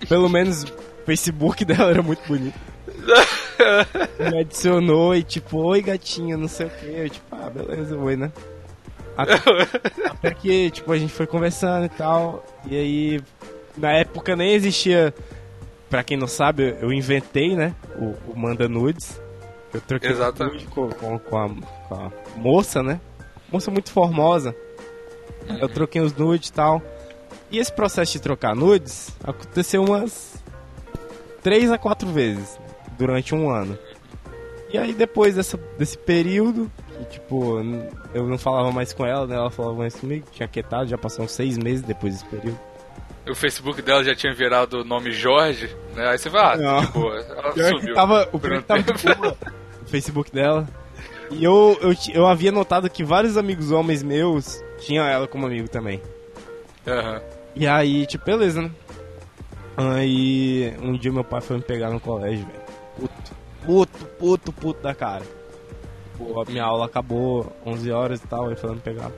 [0.08, 0.66] pelo menos
[1.10, 2.58] Facebook dela era muito bonito.
[4.32, 6.86] Me adicionou e tipo, oi gatinha, não sei o que.
[6.86, 8.32] Eu tipo, ah, beleza, oi, né?
[9.18, 9.34] Até,
[10.06, 12.46] até que, tipo, a gente foi conversando e tal.
[12.70, 13.22] E aí,
[13.76, 15.14] na época nem existia.
[15.90, 17.74] Pra quem não sabe, eu inventei, né?
[17.96, 19.20] O, o Manda Nudes.
[19.74, 20.66] Eu troquei Exatamente.
[20.68, 23.02] com, com, com, a, com a moça, né?
[23.52, 24.56] Moça muito formosa.
[25.60, 26.80] Eu troquei os nudes e tal.
[27.50, 30.40] E esse processo de trocar nudes aconteceu umas
[31.42, 32.60] três a quatro vezes
[32.98, 33.78] durante um ano.
[34.72, 37.60] E aí depois dessa, desse período, que, tipo,
[38.14, 39.36] eu não falava mais com ela, né?
[39.36, 42.60] Ela falava mais comigo, tinha quietado, já uns seis meses depois desse período.
[43.28, 46.10] O Facebook dela já tinha virado o nome Jorge, né?
[46.10, 46.82] Aí você vai, ah, Não.
[46.82, 47.20] de boa.
[47.20, 47.96] Ela Pior que sumiu.
[47.96, 49.38] tava, o que tava
[49.82, 50.68] o Facebook dela.
[51.32, 55.68] E eu, eu, eu havia notado que vários amigos homens meus tinham ela como amigo
[55.70, 56.02] também.
[56.88, 57.22] Aham.
[57.56, 58.72] E aí, tipo, beleza, né?
[59.82, 62.60] Aí, um dia meu pai foi me pegar no colégio, velho.
[62.98, 63.32] Puto,
[63.66, 65.24] puto, puto, puto da cara.
[66.18, 69.10] Pô, a minha aula acabou 11 horas e tal, ele foi me pegar.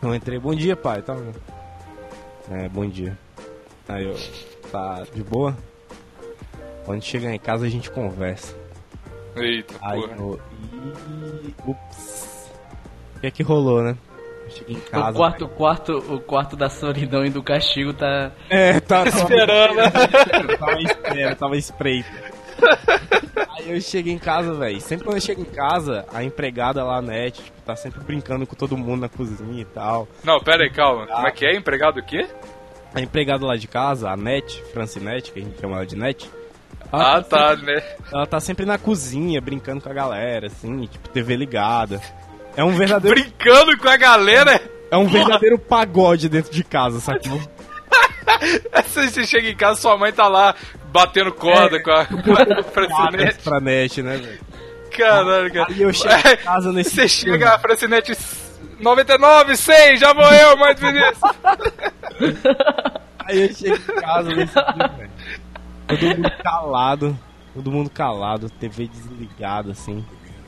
[0.00, 1.18] Eu entrei, bom dia, pai, tal.
[2.50, 3.18] É, bom dia.
[3.86, 4.16] Aí eu,
[4.70, 5.54] tá de boa?
[6.86, 8.56] Quando chegar em casa a gente conversa.
[9.36, 10.16] Eita, Aí porra.
[10.16, 10.40] eu,
[10.72, 12.50] ih, ups.
[13.16, 13.94] O que é que rolou, né?
[14.44, 15.10] Eu cheguei em casa.
[15.10, 18.30] O quarto, o quarto, o quarto da solidão e do castigo tá.
[18.50, 19.84] É, tá, Esperando, né?
[20.50, 22.08] Eu tava em espera, tava espreito.
[23.56, 24.80] Aí eu cheguei em casa, velho.
[24.80, 28.46] Sempre quando eu chego em casa, a empregada lá, a net, tipo, tá sempre brincando
[28.46, 30.06] com todo mundo na cozinha e tal.
[30.24, 31.06] Não, pera aí, calma.
[31.06, 31.56] Como é que é?
[31.56, 32.26] Empregado o quê?
[32.94, 36.28] A empregada lá de casa, a net, Francinete, que a gente chama ela de net.
[36.92, 37.80] ela Ah, tá, né?
[37.80, 42.00] sempre- ela tá sempre na cozinha, brincando com a galera, assim, tipo, TV ligada.
[42.56, 44.60] É um verdadeiro, Brincando com a galera.
[44.90, 47.40] é um verdadeiro pagode dentro de casa, sacou?
[48.86, 50.54] Você você chega em casa, sua mãe tá lá
[50.92, 54.02] batendo corda com a, com a Francinete.
[54.02, 54.40] né, velho?
[54.96, 55.66] Caralho, cara.
[55.70, 57.38] Aí eu chego em casa nesse Você filme.
[57.38, 58.12] chega, a Francinete
[58.80, 61.20] 99, 100, já vou eu, mais Vinícius.
[63.26, 65.10] Aí eu chego em casa nesse dia, velho.
[65.88, 67.18] Todo mundo calado.
[67.54, 70.04] Todo mundo calado, TV desligada, assim.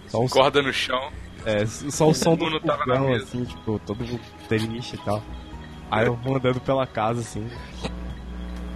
[0.08, 1.10] Só o, Corda no chão.
[1.44, 5.22] É, só o som do fogão, assim, tipo, todo triste e tal.
[5.90, 7.48] Aí eu vou andando pela casa, assim.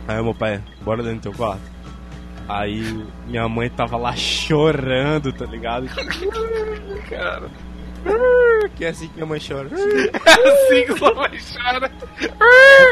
[0.06, 1.62] Aí meu pai, bora dentro do teu quarto.
[2.48, 5.86] Aí minha mãe tava lá chorando, tá ligado?
[7.08, 7.50] Cara,
[8.76, 9.68] Que é assim que minha mãe chora.
[9.68, 11.90] assim que sua mãe chora.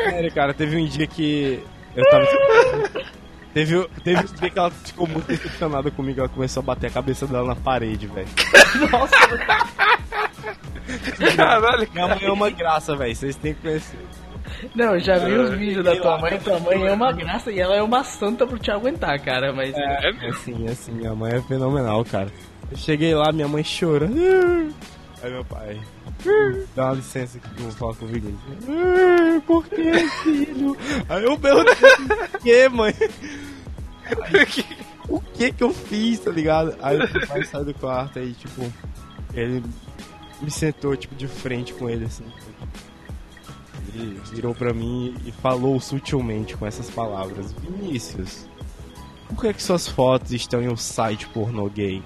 [0.04, 1.62] Sério, cara, teve um dia que
[1.94, 2.26] eu tava.
[3.56, 6.90] Teve, teve um dia que ela ficou muito decepcionada comigo, ela começou a bater a
[6.90, 8.28] cabeça dela na parede, velho.
[11.34, 13.98] Caralho, Minha mãe é uma graça, velho, vocês têm que conhecer.
[14.74, 16.38] Não, eu já vi os vídeos da tua mãe.
[16.38, 19.54] Tua mãe é uma graça e ela é uma santa pra te aguentar, cara.
[19.54, 19.74] Mas.
[19.74, 20.28] É É mesmo?
[20.28, 22.28] assim, é assim, minha mãe é fenomenal, cara.
[22.70, 24.74] Eu cheguei lá, minha mãe chorando.
[25.22, 25.80] Aí meu pai.
[26.74, 28.40] Dá uma licença aqui que eu vou falar com o Vinícius.
[28.68, 30.76] "Ah, Por que, filho?
[31.08, 32.94] Aí eu, Deus, por que, mãe?
[35.08, 36.76] o que que eu fiz, tá ligado?
[36.82, 38.72] Aí o pai sai do quarto aí, tipo,
[39.34, 39.62] ele
[40.40, 42.24] me sentou, tipo, de frente com ele, assim.
[43.94, 48.46] Ele virou pra mim e falou sutilmente com essas palavras: Vinícius,
[49.28, 52.02] por que, que suas fotos estão em um site pornô gay?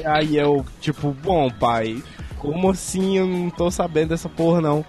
[0.00, 2.02] e aí eu, tipo, bom, pai,
[2.42, 4.84] como assim eu não tô sabendo dessa porra não?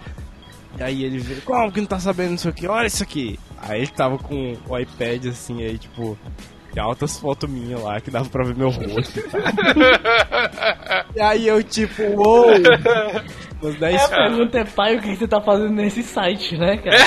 [0.77, 2.67] E aí ele veio, como que não tá sabendo disso aqui?
[2.67, 3.39] Olha isso aqui!
[3.61, 6.17] Aí ele tava com o iPad assim, aí tipo,
[6.75, 9.23] E altas fotos minhas lá, que dava pra ver meu rosto e
[11.15, 12.47] e aí eu, tipo, uou!
[13.61, 16.97] Uns 10 A pergunta é, pai, o que você tá fazendo nesse site, né, cara?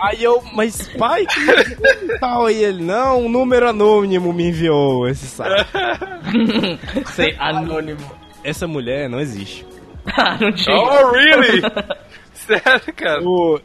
[0.00, 2.46] Aí eu, mas pai, que tal?
[2.46, 5.66] Aí ele, não, um número anônimo me enviou esse site.
[7.12, 7.98] Sei, anônimo.
[8.44, 9.66] Essa mulher não existe.
[10.06, 10.76] Ah, não tinha.
[10.76, 11.60] Oh, really?
[12.34, 13.20] Sério, cara?
[13.22, 13.60] O-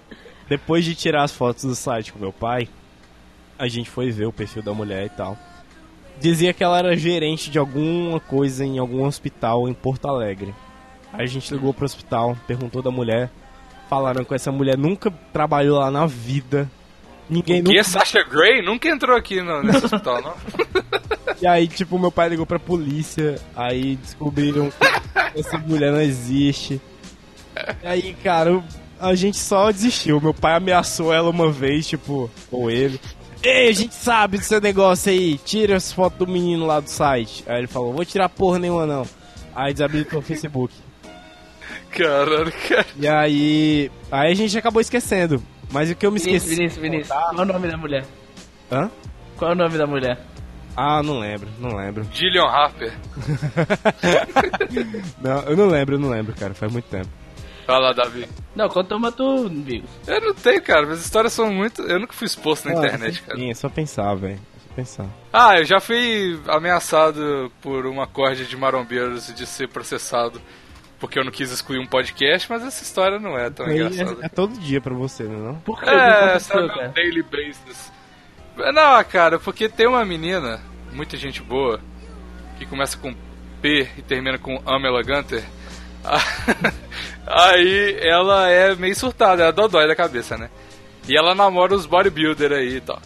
[0.49, 2.67] depois de tirar as fotos do site com meu pai,
[3.57, 5.37] a gente foi ver o perfil da mulher e tal.
[6.19, 10.53] Dizia que ela era gerente de alguma coisa em algum hospital em Porto Alegre.
[11.13, 13.29] Aí a gente ligou pro hospital, perguntou da mulher.
[13.89, 16.69] Falaram que essa mulher nunca trabalhou lá na vida.
[17.29, 17.81] Ninguém E nunca.
[17.81, 20.33] a Sasha Grey nunca entrou aqui no, nesse hospital, não?
[21.39, 23.39] E aí, tipo, meu pai ligou pra polícia.
[23.55, 24.77] Aí descobriram que
[25.39, 26.81] essa mulher não existe.
[27.83, 28.63] E aí, cara,
[28.99, 30.21] a gente só desistiu.
[30.21, 32.99] Meu pai ameaçou ela uma vez, tipo, ou ele.
[33.43, 35.37] Ei, a gente sabe do seu negócio aí.
[35.37, 37.43] Tira as fotos do menino lá do site.
[37.47, 39.05] Aí ele falou: Vou tirar porra nenhuma não.
[39.55, 40.73] Aí desabilitou o Facebook.
[41.91, 42.85] Caralho, cara.
[42.97, 43.91] E aí.
[44.11, 45.41] Aí a gente acabou esquecendo.
[45.71, 46.59] Mas o que eu me Vinícius, esqueci.
[46.59, 47.07] Vinícius, Vinícius.
[47.09, 48.05] Qual é o nome da mulher?
[48.71, 48.91] Hã?
[49.37, 50.19] Qual é o nome da mulher?
[50.79, 52.05] Ah, não lembro, não lembro.
[52.13, 52.93] Gillian Harper.
[55.19, 56.53] Não, eu não lembro, eu não lembro, cara.
[56.53, 57.07] Faz muito tempo.
[57.65, 58.27] Fala, Davi.
[58.55, 59.89] Não, conta uma tu, Bigos.
[60.05, 60.83] Eu não tenho, cara.
[60.85, 61.81] Minhas histórias são muito.
[61.81, 63.37] Eu nunca fui exposto na internet, cara.
[63.37, 64.35] Sim, é só pensar, velho.
[64.35, 65.05] É só pensar.
[65.33, 70.39] Ah, eu já fui ameaçado por uma corda de marombeiros de ser processado
[70.99, 74.17] porque eu não quis excluir um podcast, mas essa história não é tão Aí engraçada.
[74.21, 75.37] é, é todo dia pra você, né?
[75.37, 75.55] Não?
[75.59, 75.87] Por que?
[75.89, 76.87] É, O que é meu cara?
[76.89, 77.91] daily basis.
[78.57, 81.79] Não, cara, porque tem uma menina, muita gente boa,
[82.57, 83.15] que começa com
[83.61, 85.43] P e termina com Amela Gunter.
[87.27, 90.49] Aí ela é meio surtada, é a dodói da cabeça, né?
[91.07, 93.01] E ela namora os bodybuilder aí e tal.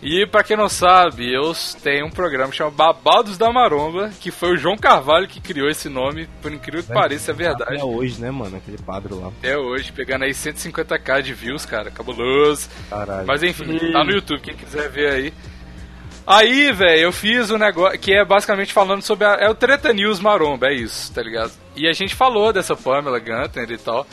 [0.00, 4.30] E pra quem não sabe, eu tenho um programa que chama Babados da Maromba, que
[4.30, 7.74] foi o João Carvalho que criou esse nome, por incrível que pareça, é verdade.
[7.74, 8.56] Até hoje, né, mano?
[8.56, 9.28] Aquele quadro lá.
[9.28, 12.68] Até hoje, pegando aí 150k de views, cara, cabuloso.
[12.88, 13.26] Caralho.
[13.26, 15.34] Mas enfim, tá no YouTube, quem quiser ver aí.
[16.24, 19.92] Aí, velho, eu fiz um negócio que é basicamente falando sobre a, é o Treta
[19.92, 21.52] News Maromba, é isso, tá ligado?
[21.74, 24.06] E a gente falou dessa Pamela Gunter e tal,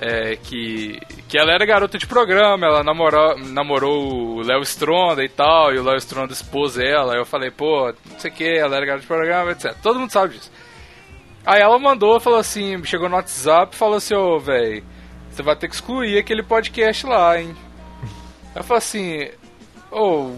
[0.00, 5.28] é, que, que ela era garota de programa, ela namorou, namorou o Léo Stronda e
[5.28, 8.48] tal, e o Léo Stronda expôs ela, aí eu falei, pô, não sei o que,
[8.58, 9.74] ela era garota de programa, etc.
[9.82, 10.50] Todo mundo sabe disso.
[11.44, 14.82] Aí ela mandou, falou assim, chegou no WhatsApp e falou assim, ô, velho,
[15.30, 17.54] você vai ter que excluir aquele podcast lá, hein?
[18.54, 19.28] Eu falei assim,
[19.90, 20.32] ô,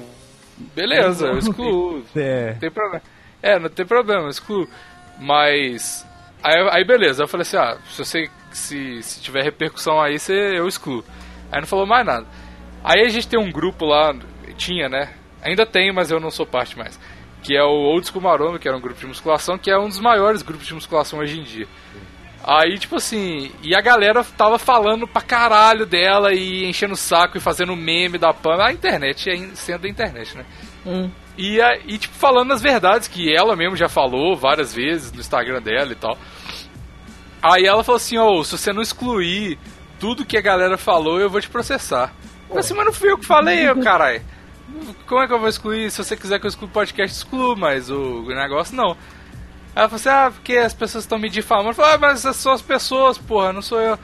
[0.74, 2.52] beleza, eu excluo, É.
[2.52, 3.02] não tem problema.
[3.42, 4.68] É, não tem problema, eu excluo.
[5.18, 6.06] Mas.
[6.42, 8.30] Aí, aí beleza, eu falei assim, ah, se você.
[8.50, 11.02] Se, se tiver repercussão aí, você, eu excluo.
[11.50, 12.26] Aí não falou mais nada.
[12.84, 14.14] Aí a gente tem um grupo lá,
[14.56, 15.14] tinha, né?
[15.42, 16.98] Ainda tem, mas eu não sou parte mais.
[17.42, 19.88] Que é o Old School Maromba, que era um grupo de musculação, que é um
[19.88, 21.66] dos maiores grupos de musculação hoje em dia.
[22.44, 27.38] Aí, tipo assim, e a galera tava falando pra caralho dela e enchendo o saco
[27.38, 28.60] e fazendo meme da Pam.
[28.60, 30.44] A internet, é sendo a internet, né?
[30.84, 31.10] Hum.
[31.36, 35.62] E, e, tipo, falando as verdades que ela mesmo já falou várias vezes no Instagram
[35.62, 36.18] dela e tal.
[37.42, 39.58] Aí ela falou assim, ô, se você não excluir
[39.98, 42.12] tudo que a galera falou, eu vou te processar.
[42.50, 44.22] Eu assim, mas não fui eu que falei, eu, caralho.
[45.06, 45.90] Como é que eu vou excluir?
[45.90, 48.96] Se você quiser que eu exclua o podcast, excluo, mas o negócio não.
[49.74, 51.70] Ela falou assim, ah, porque as pessoas estão me difamando.
[51.70, 53.98] Eu falei, ah, mas essas são as pessoas, porra, não sou eu.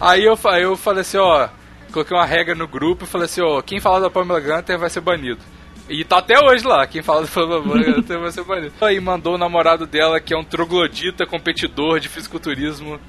[0.00, 1.48] Aí eu, eu falei assim, ó,
[1.92, 4.88] coloquei uma regra no grupo e falei assim, ó, quem falar da Pamela Gunter vai
[4.88, 5.40] ser banido.
[5.88, 8.74] E tá até hoje lá, quem fala da Pamela Gunter vai ser banido.
[8.80, 13.00] Aí mandou o namorado dela, que é um troglodita competidor de fisiculturismo,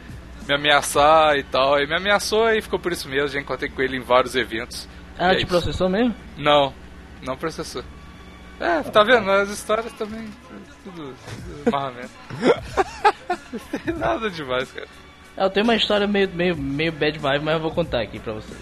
[0.48, 1.76] me ameaçar e tal.
[1.76, 4.88] Aí me ameaçou e ficou por isso mesmo, já encontrei com ele em vários eventos.
[5.20, 5.48] E é te isso.
[5.48, 6.16] processou mesmo?
[6.38, 6.74] Não,
[7.22, 7.84] não processou.
[8.60, 9.30] É, tá vendo?
[9.30, 10.28] As histórias também.
[10.84, 11.14] Tudo,
[11.64, 12.10] tudo marramento.
[13.98, 14.88] Nada demais, cara.
[15.38, 18.20] Ah, Eu tenho uma história meio, meio, meio bad vibe, mas eu vou contar aqui
[18.20, 18.58] pra vocês.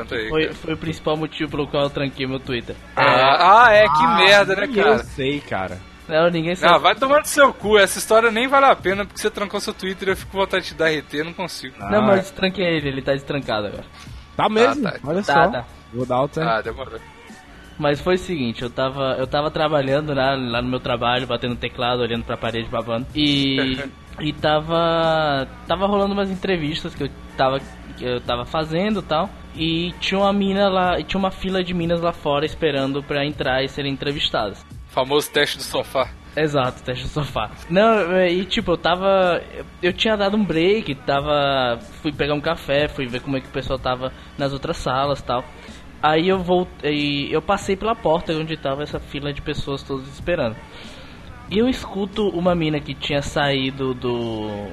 [0.00, 0.28] Conta aí.
[0.28, 2.74] Foi, foi o principal motivo pelo qual eu tranquei meu Twitter.
[2.96, 4.98] Ah, ah, é, que merda, né, Eu cara?
[5.04, 5.78] sei, cara.
[6.08, 6.72] Não, ninguém sabe.
[6.72, 7.78] Não, vai tomar no seu cu.
[7.78, 10.38] Essa história nem vale a pena porque você trancou seu Twitter e eu fico com
[10.38, 11.74] vontade de te dar RT, eu não consigo.
[11.78, 13.84] Não, Ah, mas eu destranquei ele, ele tá destrancado agora.
[14.36, 14.86] Tá mesmo?
[14.86, 14.98] Ah, tá.
[15.04, 15.48] Olha Tá, só.
[15.50, 15.64] tá.
[15.92, 16.44] Vou dar alta.
[16.44, 16.98] Ah, demorou.
[17.78, 21.56] Mas foi o seguinte, eu tava, eu tava trabalhando lá, lá no meu trabalho, batendo
[21.56, 23.06] teclado, olhando pra parede, babando.
[23.16, 23.78] E,
[24.20, 27.58] e tava, tava rolando umas entrevistas que eu tava,
[27.96, 29.28] que eu tava fazendo tal.
[29.56, 33.24] E tinha uma mina lá, e tinha uma fila de minas lá fora esperando pra
[33.24, 34.64] entrar e serem entrevistadas.
[34.88, 36.08] Famoso teste do sofá.
[36.36, 37.50] Exato, teste do sofá.
[37.70, 39.40] Não, e tipo, eu tava.
[39.82, 41.78] eu- tinha dado um break, tava.
[42.02, 45.22] Fui pegar um café, fui ver como é que o pessoal tava nas outras salas
[45.22, 45.44] tal.
[46.02, 50.56] Aí eu voltei, eu passei pela porta onde tava essa fila de pessoas todas esperando.
[51.50, 54.68] E eu escuto uma mina que tinha saído do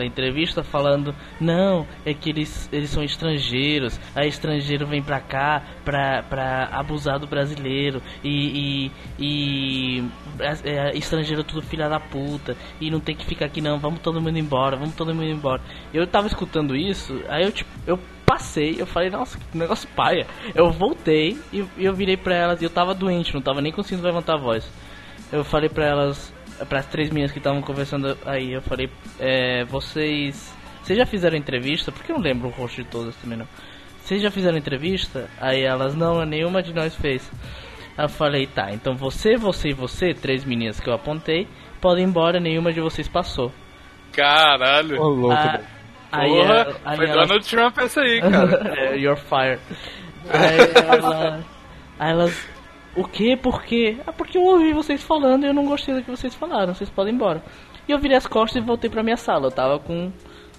[0.00, 4.00] da entrevista falando: "Não, é que eles eles são estrangeiros.
[4.14, 10.04] Aí estrangeiro vem pra cá pra, pra abusar do brasileiro e e, e
[10.40, 13.78] é, estrangeiro é tudo filha da puta e não tem que ficar aqui não.
[13.78, 15.62] Vamos todo mundo embora, vamos todo mundo embora".
[15.92, 20.26] Eu tava escutando isso, aí eu tipo, eu passei, eu falei, nossa, que negócio paia.
[20.54, 23.72] Eu voltei e e eu virei pra elas e eu tava doente, não tava nem
[23.72, 24.70] conseguindo levantar a voz.
[25.32, 26.32] Eu falei pra elas,
[26.68, 28.88] para as três meninas que estavam conversando aí, eu falei,
[29.18, 31.90] é, vocês, vocês já fizeram entrevista?
[31.92, 33.46] Porque eu não lembro o rosto de todas também não.
[34.02, 35.28] Vocês já fizeram entrevista?
[35.40, 37.30] Aí elas, não, nenhuma de nós fez.
[37.96, 41.46] Aí eu falei, tá, então você, você e você, três meninas que eu apontei,
[41.80, 43.52] podem ir embora, nenhuma de vocês passou.
[44.12, 45.00] Caralho.
[45.00, 45.64] Ô, louco, Ah, velho.
[46.12, 48.72] aí, Porra, ela- aí foi elas- Donald Trump essa aí, cara.
[48.80, 49.60] é, you're fired.
[50.28, 51.40] Aí, ela,
[51.98, 52.48] aí elas.
[52.96, 53.36] O que?
[53.36, 53.96] Por quê?
[54.06, 56.74] Ah, porque eu ouvi vocês falando e eu não gostei do que vocês falaram.
[56.74, 57.42] Vocês podem ir embora.
[57.88, 59.46] E eu virei as costas e voltei pra minha sala.
[59.46, 60.10] Eu tava com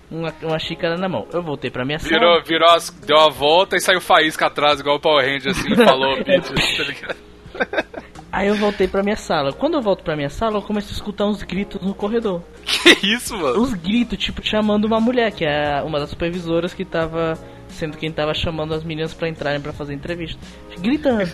[0.10, 1.28] uma, uma xícara na mão.
[1.34, 2.44] Eu voltei pra minha Virou, sala.
[2.44, 6.16] virou as, deu a volta e saiu faísca atrás, igual o Power Ranger, assim, falou,
[6.24, 7.18] bitches, tá ligado?
[8.32, 9.52] Aí eu voltei pra minha sala.
[9.52, 12.42] Quando eu volto pra minha sala, eu começo a escutar uns gritos no corredor.
[12.66, 13.62] Que isso, mano?
[13.62, 18.10] Uns gritos, tipo, chamando uma mulher, que é uma das supervisoras que tava sendo quem
[18.10, 20.40] tava chamando as meninas pra entrarem pra fazer entrevista.
[20.80, 21.30] Gritando.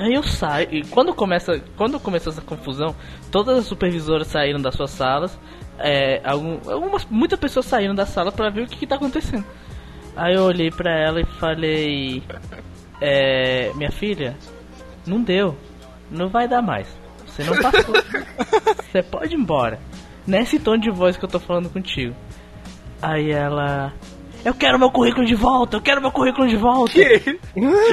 [0.00, 2.96] Aí eu saio, e quando começa, quando começou essa confusão,
[3.30, 5.38] todas as supervisoras saíram das suas salas,
[5.78, 9.44] é, algum, algumas, muitas pessoas saíram da sala pra ver o que, que tá acontecendo.
[10.16, 12.22] Aí eu olhei pra ela e falei,
[12.98, 14.38] é, minha filha,
[15.06, 15.54] não deu,
[16.10, 16.88] não vai dar mais,
[17.26, 17.94] você não passou,
[18.90, 19.78] você pode ir embora.
[20.26, 22.16] Nesse tom de voz que eu tô falando contigo.
[23.02, 23.92] Aí ela,
[24.44, 26.92] eu quero meu currículo de volta, eu quero meu currículo de volta.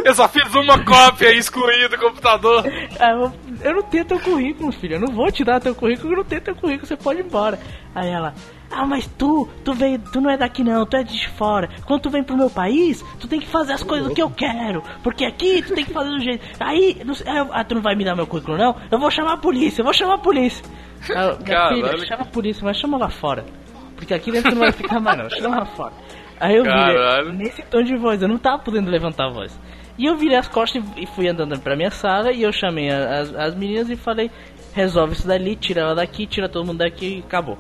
[0.04, 2.66] Eu só fiz uma cópia e excluí do computador.
[3.00, 4.96] Aí eu, eu não tenho teu currículo, filho.
[4.96, 7.26] Eu não vou te dar teu currículo, eu não tenho teu currículo, você pode ir
[7.26, 7.60] embora.
[7.94, 8.34] Aí ela,
[8.72, 11.70] ah, mas tu, tu veio, tu não é daqui não, tu é de fora.
[11.86, 14.84] Quando tu vem pro meu país, tu tem que fazer as coisas que eu quero.
[15.04, 16.46] Porque aqui tu tem que fazer do jeito.
[16.60, 17.16] Aí, não
[17.52, 18.76] ah, tu não vai me dar meu currículo não?
[18.92, 20.64] Eu vou chamar a polícia, eu vou chamar a polícia.
[21.08, 21.76] Minha Caralho.
[21.76, 23.46] filha, chama a polícia, mas chama lá fora.
[23.96, 25.94] Porque aqui dentro não vai ficar mais não, chama lá fora.
[26.40, 27.32] Aí eu Caralho.
[27.32, 29.60] virei, nesse tom de voz, eu não tava podendo levantar a voz.
[29.98, 33.34] E eu virei as costas e fui andando pra minha sala e eu chamei as,
[33.34, 34.30] as meninas e falei,
[34.74, 37.58] resolve isso dali, tira ela daqui, tira todo mundo daqui e acabou.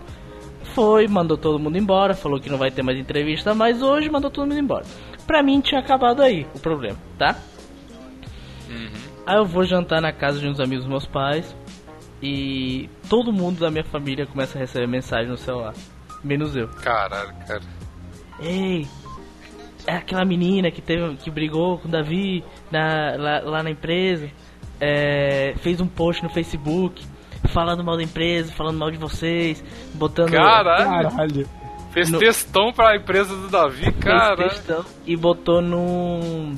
[0.75, 4.29] Foi, mandou todo mundo embora, falou que não vai ter mais entrevista mais hoje, mandou
[4.29, 4.85] todo mundo embora.
[5.25, 7.35] Pra mim tinha acabado aí o problema, tá?
[9.25, 11.55] Aí eu vou jantar na casa de uns amigos dos meus pais
[12.21, 15.73] e todo mundo da minha família começa a receber mensagem no celular,
[16.23, 16.67] menos eu.
[16.67, 17.61] Caralho, cara.
[18.39, 18.87] Ei,
[19.85, 24.29] é aquela menina que teve que brigou com o Davi na, lá, lá na empresa,
[24.79, 27.03] é, fez um post no Facebook
[27.49, 29.63] falando mal da empresa, falando mal de vocês,
[29.93, 31.09] botando Caralho.
[31.09, 31.49] Caralho.
[31.91, 33.91] Fez No- textão pra empresa do Davi,
[34.37, 36.53] textão e botou no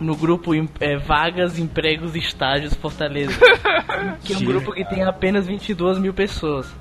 [0.00, 3.32] no grupo é, vagas, empregos, e estágios Fortaleza,
[4.24, 6.72] que é um grupo que tem apenas 22 mil pessoas.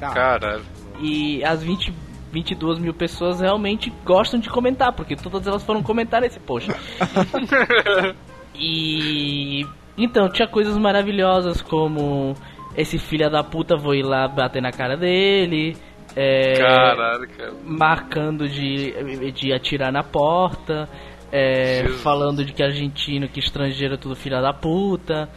[0.00, 0.64] Caralho.
[1.00, 1.92] E as 20,
[2.32, 6.70] 22 mil pessoas realmente gostam de comentar, porque todas elas foram comentar esse post.
[8.54, 9.66] e.
[9.96, 12.34] Então, tinha coisas maravilhosas como
[12.76, 15.76] esse filho da puta vou ir lá bater na cara dele.
[16.16, 17.52] É, Caralho, cara.
[17.64, 20.88] marcando de, de atirar na porta,
[21.30, 25.28] é, falando de que argentino, que estrangeiro é tudo filha da puta,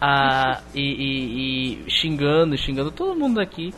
[0.00, 3.72] ah, e, e- e xingando, xingando todo mundo aqui.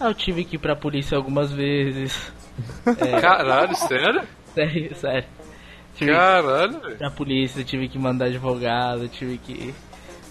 [0.00, 2.32] Ah, Eu tive que ir pra polícia algumas vezes.
[3.20, 4.22] Caralho, sério?
[4.54, 5.24] Sério, sério.
[5.96, 6.96] Tive Caralho, velho.
[6.96, 9.74] pra polícia, tive que mandar advogado, tive que.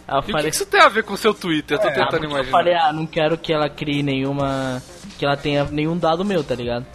[0.05, 1.77] Aí eu E o que, falei, isso tem a ver com o seu Twitter?
[1.77, 2.51] Eu tô ah, tentando porque eu imaginar.
[2.51, 4.81] falei, ah, não quero que ela crie nenhuma.
[5.17, 6.85] que ela tenha nenhum dado meu, tá ligado?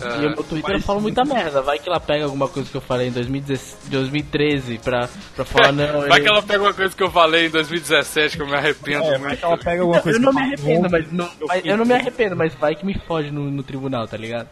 [0.00, 1.60] Ah, E o meu Twitter eu falo muita merda.
[1.62, 5.72] Vai que ela pega alguma coisa que eu falei em 2016 2013 pra, pra falar,
[5.72, 6.00] não.
[6.08, 8.54] Vai eu- que ela pega uma coisa que eu falei em 2017 que eu me
[8.54, 9.22] arrependo É, muito.
[9.22, 11.30] mas ela pega alguma coisa eu não que me arrependo, "Bom, mas não.
[11.48, 14.48] mas eu não me arrependo, mas vai que me foge no, no tribunal, tá ligado?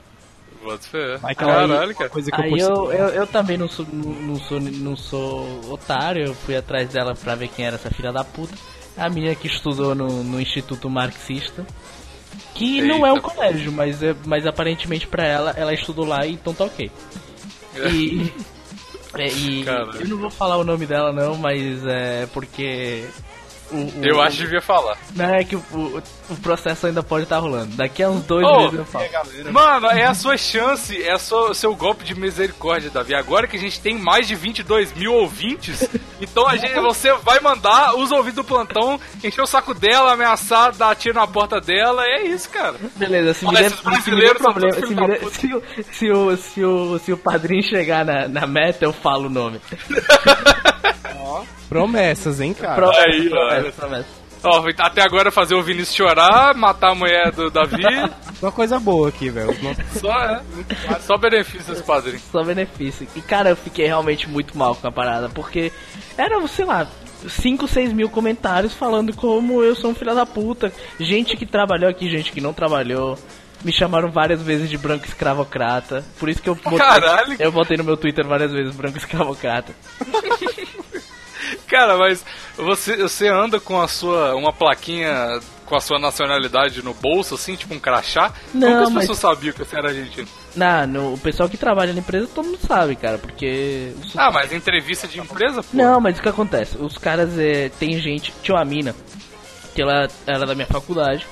[1.21, 2.11] Vai que ela Caralho, cara.
[2.11, 5.73] coisa que eu Aí eu, eu, eu também não sou, não, não sou não sou
[5.73, 8.53] otário, eu fui atrás dela pra ver quem era essa filha da puta.
[8.97, 11.65] A menina que estudou no, no Instituto Marxista.
[12.55, 13.29] Que não é um Eita.
[13.29, 16.91] colégio, mas, é, mas aparentemente pra ela, ela estudou lá, então tá ok.
[17.91, 18.33] E.
[19.19, 19.65] é, e
[20.01, 23.05] eu não vou falar o nome dela não, mas é porque
[23.71, 24.97] o, o- Eu acho que devia falar.
[25.15, 27.75] Não, é que o, o, o processo ainda pode estar rolando.
[27.77, 29.05] Daqui a uns dois Ô, meses eu falo.
[29.53, 33.15] Mano, é a sua chance, é o seu, golpe de misericórdia, Davi.
[33.15, 35.89] Agora que a gente tem mais de 22 mil ouvintes,
[36.21, 40.73] então a gente, você vai mandar os ouvintes do plantão encher o saco dela, ameaçar,
[40.75, 42.03] dar tiro na porta dela.
[42.05, 42.77] É isso, cara.
[42.97, 44.43] Beleza, se Olha, me der brasileiros
[44.89, 45.63] se, me der- se, o,
[45.93, 49.61] se, o, se, o, se o padrinho chegar na, na meta, eu falo o nome.
[51.69, 52.75] Promessas, hein, cara?
[52.75, 53.31] Promessa, Aí, ó.
[53.31, 54.09] promessa, promessa.
[54.45, 57.83] Ó, até agora fazer o Vinícius chorar, matar a mulher do Davi,
[58.41, 59.57] Uma coisa boa aqui, velho.
[59.99, 60.43] Só, é,
[61.01, 62.21] só benefícios, padrinho.
[62.31, 63.09] Só benefício.
[63.17, 65.73] E cara, eu fiquei realmente muito mal com a parada, porque
[66.19, 66.87] eram, sei lá,
[67.27, 70.71] 5, 6 mil comentários falando como eu sou um filho da puta.
[71.01, 73.19] Gente que trabalhou aqui, gente que não trabalhou.
[73.65, 76.05] Me chamaram várias vezes de branco escravocrata.
[76.21, 77.37] Por isso que eu botei, Caralho.
[77.39, 79.75] eu botei no meu Twitter várias vezes branco escravocrata.
[81.69, 82.25] Cara, mas
[82.57, 84.35] você, você anda com a sua.
[84.37, 88.33] uma plaquinha com a sua nacionalidade no bolso, assim, tipo um crachá?
[88.55, 90.29] Não, Como que as mas- pessoas sabiam que você era argentino?
[90.55, 93.93] Na, no, o pessoal que trabalha na empresa todo mundo sabe, cara, porque.
[94.17, 95.69] Ah, mas entrevista de empresa, pô.
[95.73, 96.77] Não, mas o que acontece?
[96.79, 98.95] Os caras, é, tem gente, tinha uma mina,
[99.75, 101.27] que ela era da minha faculdade.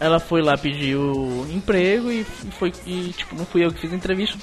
[0.00, 3.80] Ela foi lá pedir o emprego e e foi, e tipo, não fui eu que
[3.82, 4.38] fiz a entrevista.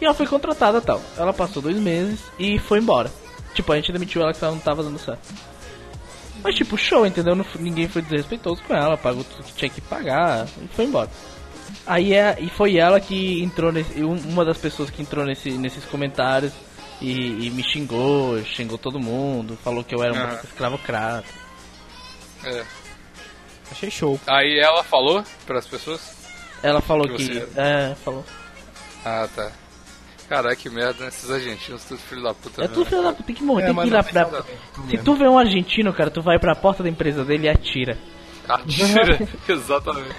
[0.00, 1.00] E ela foi contratada tal.
[1.16, 3.10] Ela passou dois meses e foi embora.
[3.54, 5.20] Tipo, a gente demitiu ela que ela não tava dando certo.
[6.42, 7.34] Mas tipo, show, entendeu?
[7.34, 11.10] Não ninguém foi desrespeitoso com ela, pagou tudo que tinha que pagar e foi embora.
[11.86, 14.02] Aí é, e foi ela que entrou nesse.
[14.04, 16.52] um- Uma das pessoas que entrou nesse, nesses comentários
[17.00, 20.40] e, e me xingou, xingou todo mundo, falou que eu era um Ah.
[20.44, 21.24] escravocrata.
[22.44, 22.64] É.
[23.70, 24.18] Achei show.
[24.26, 26.00] Aí ela falou pras pessoas?
[26.62, 27.34] Ela falou Que que.
[27.34, 28.24] você É, falou.
[29.04, 29.50] Ah, tá.
[30.28, 31.08] Caralho, que merda, né?
[31.08, 32.60] Esses argentinos, tudo filho da puta.
[32.60, 34.42] É mesmo, tudo filho da puta, tem que morrer, É, tem que ir lá pra.
[34.90, 37.96] Se tu vê um argentino, cara, tu vai pra porta da empresa dele e atira.
[38.48, 39.18] Atira,
[39.48, 40.14] exatamente.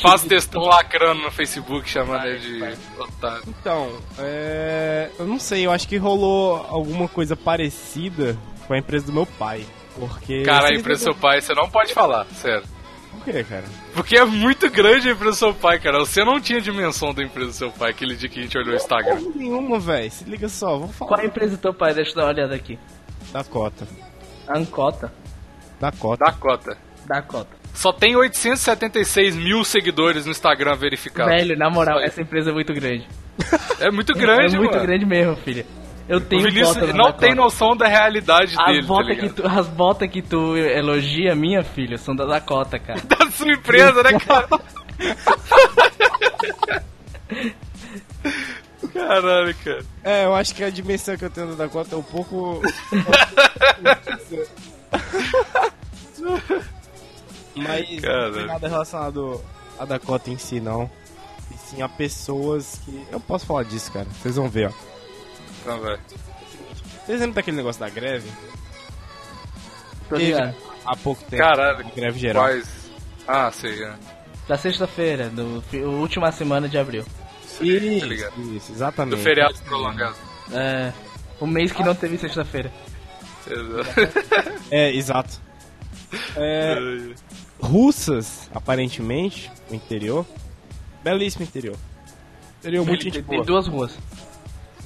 [0.00, 3.42] Faz de- textão lacrando no Facebook chamando ele de otário.
[3.46, 5.10] Então, é...
[5.18, 8.36] eu não sei, eu acho que rolou alguma coisa parecida
[8.66, 9.64] com a empresa do meu pai.
[9.98, 10.42] Porque.
[10.42, 12.64] Cara, a empresa do seu pai, você não pode falar, sério.
[13.14, 13.64] Por quê, cara?
[13.94, 15.98] Porque é muito grande a empresa do seu pai, cara.
[16.00, 18.72] Você não tinha dimensão da empresa do seu pai aquele dia que a gente olhou
[18.72, 19.16] o Instagram.
[19.16, 20.10] Porra nenhuma, velho.
[20.10, 21.94] Se liga só, vou falar Qual é a empresa do teu pai?
[21.94, 22.78] Deixa eu dar uma olhada aqui.
[23.32, 23.86] da cota.
[24.48, 25.12] Ancota.
[25.80, 26.24] Da cota.
[26.24, 26.78] Da cota.
[27.06, 27.56] Da cota.
[27.72, 31.34] Só tem 876 mil seguidores no Instagram verificados.
[31.34, 33.08] Velho, na moral, essa empresa é muito grande.
[33.80, 34.86] É muito grande, é muito mano.
[34.86, 35.66] grande mesmo, filha.
[36.08, 37.34] Eu O tenho Vinícius botas na não tem Dakota.
[37.34, 41.62] noção da realidade As dele, tá botas, que tu, as botas que tu elogia, minha
[41.64, 43.00] filha, são da Dakota, cara.
[43.08, 44.46] Da sua empresa, né, cara?
[48.92, 49.84] Caralho, cara.
[50.04, 52.60] É, eu acho que a dimensão que eu tenho da cota é um pouco.
[57.56, 58.28] Mas Cara.
[58.28, 59.40] não tem nada relacionado
[59.78, 60.90] à Dakota em si, não.
[61.50, 63.06] E sim a pessoas que.
[63.10, 64.06] Eu posso falar disso, cara.
[64.20, 64.93] Vocês vão ver, ó.
[65.64, 65.98] Então, velho.
[67.06, 68.30] Vocês lembram daquele negócio da greve?
[70.10, 70.54] Tô ligado.
[70.84, 71.42] há pouco tempo.
[71.42, 71.86] Caralho.
[71.96, 72.44] Greve geral.
[72.44, 72.68] Quais?
[73.26, 73.94] Ah, sei, é.
[74.46, 75.64] Da sexta-feira, do
[75.98, 77.02] última semana de abril.
[77.46, 78.40] Sei, tá ligado.
[78.42, 79.16] Isso, isso, exatamente.
[79.16, 80.16] Do feriado prolongado.
[80.52, 80.92] É.
[81.40, 82.70] O mês que não teve sexta-feira.
[84.70, 85.40] É, exato.
[86.36, 86.76] É,
[87.58, 90.26] russas, aparentemente, no interior.
[91.02, 91.76] Belíssimo interior.
[92.60, 93.46] Interior muito gente Tem, tem boa.
[93.46, 93.98] duas ruas.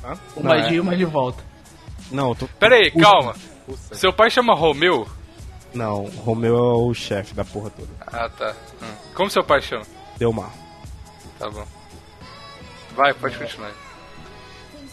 [0.08, 0.18] Hã?
[0.36, 1.42] Uma Não, de é- uma de volta.
[2.10, 2.48] Não, eu tô...
[2.58, 3.34] Pera aí, calma.
[3.92, 5.06] Seu pai chama Romeu?
[5.74, 7.90] Não, Romeu é o chefe da porra toda.
[8.06, 8.54] Ah, tá.
[8.82, 8.94] Hum.
[9.14, 9.84] Como seu pai chama?
[10.16, 10.50] Delmar.
[11.38, 11.66] Tá bom.
[12.96, 13.72] Vai, pode continuar.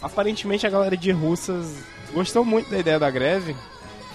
[0.02, 3.56] Aparentemente a galera de russas gostou muito da ideia da greve.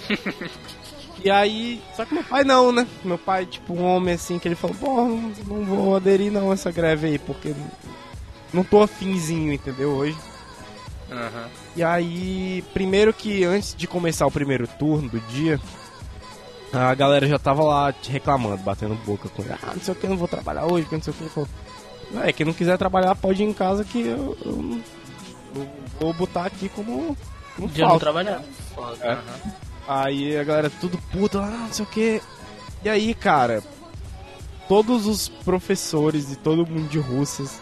[1.25, 1.81] e aí.
[1.95, 2.87] Só que meu pai não, né?
[3.03, 6.51] Meu pai, tipo, um homem assim, que ele falou, pô, não, não vou aderir não
[6.51, 7.55] a essa greve aí, porque
[8.53, 9.89] não tô afinzinho, entendeu?
[9.89, 10.15] Hoje.
[11.11, 11.49] Aham.
[11.75, 15.59] E aí, primeiro que antes de começar o primeiro turno do dia,
[16.71, 19.53] a galera já tava lá reclamando, batendo boca com ele.
[19.61, 21.29] Ah, não sei o que, não vou trabalhar hoje, que não sei o que.
[21.29, 21.49] Falou,
[22.23, 24.81] é, quem não quiser trabalhar pode ir em casa que eu, eu não-
[25.55, 25.67] eu
[25.99, 27.15] vou botar aqui como,
[27.55, 28.41] como De eu não trabalhar.
[28.73, 28.97] Foda.
[29.05, 29.11] É.
[29.11, 29.51] aham.
[29.87, 32.21] Aí a galera tudo puta, ah, não sei o que.
[32.85, 33.61] E aí, cara,
[34.69, 37.59] todos os professores e todo mundo de russas,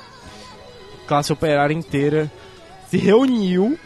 [1.08, 2.32] classe operária inteira,
[2.90, 3.78] se reuniu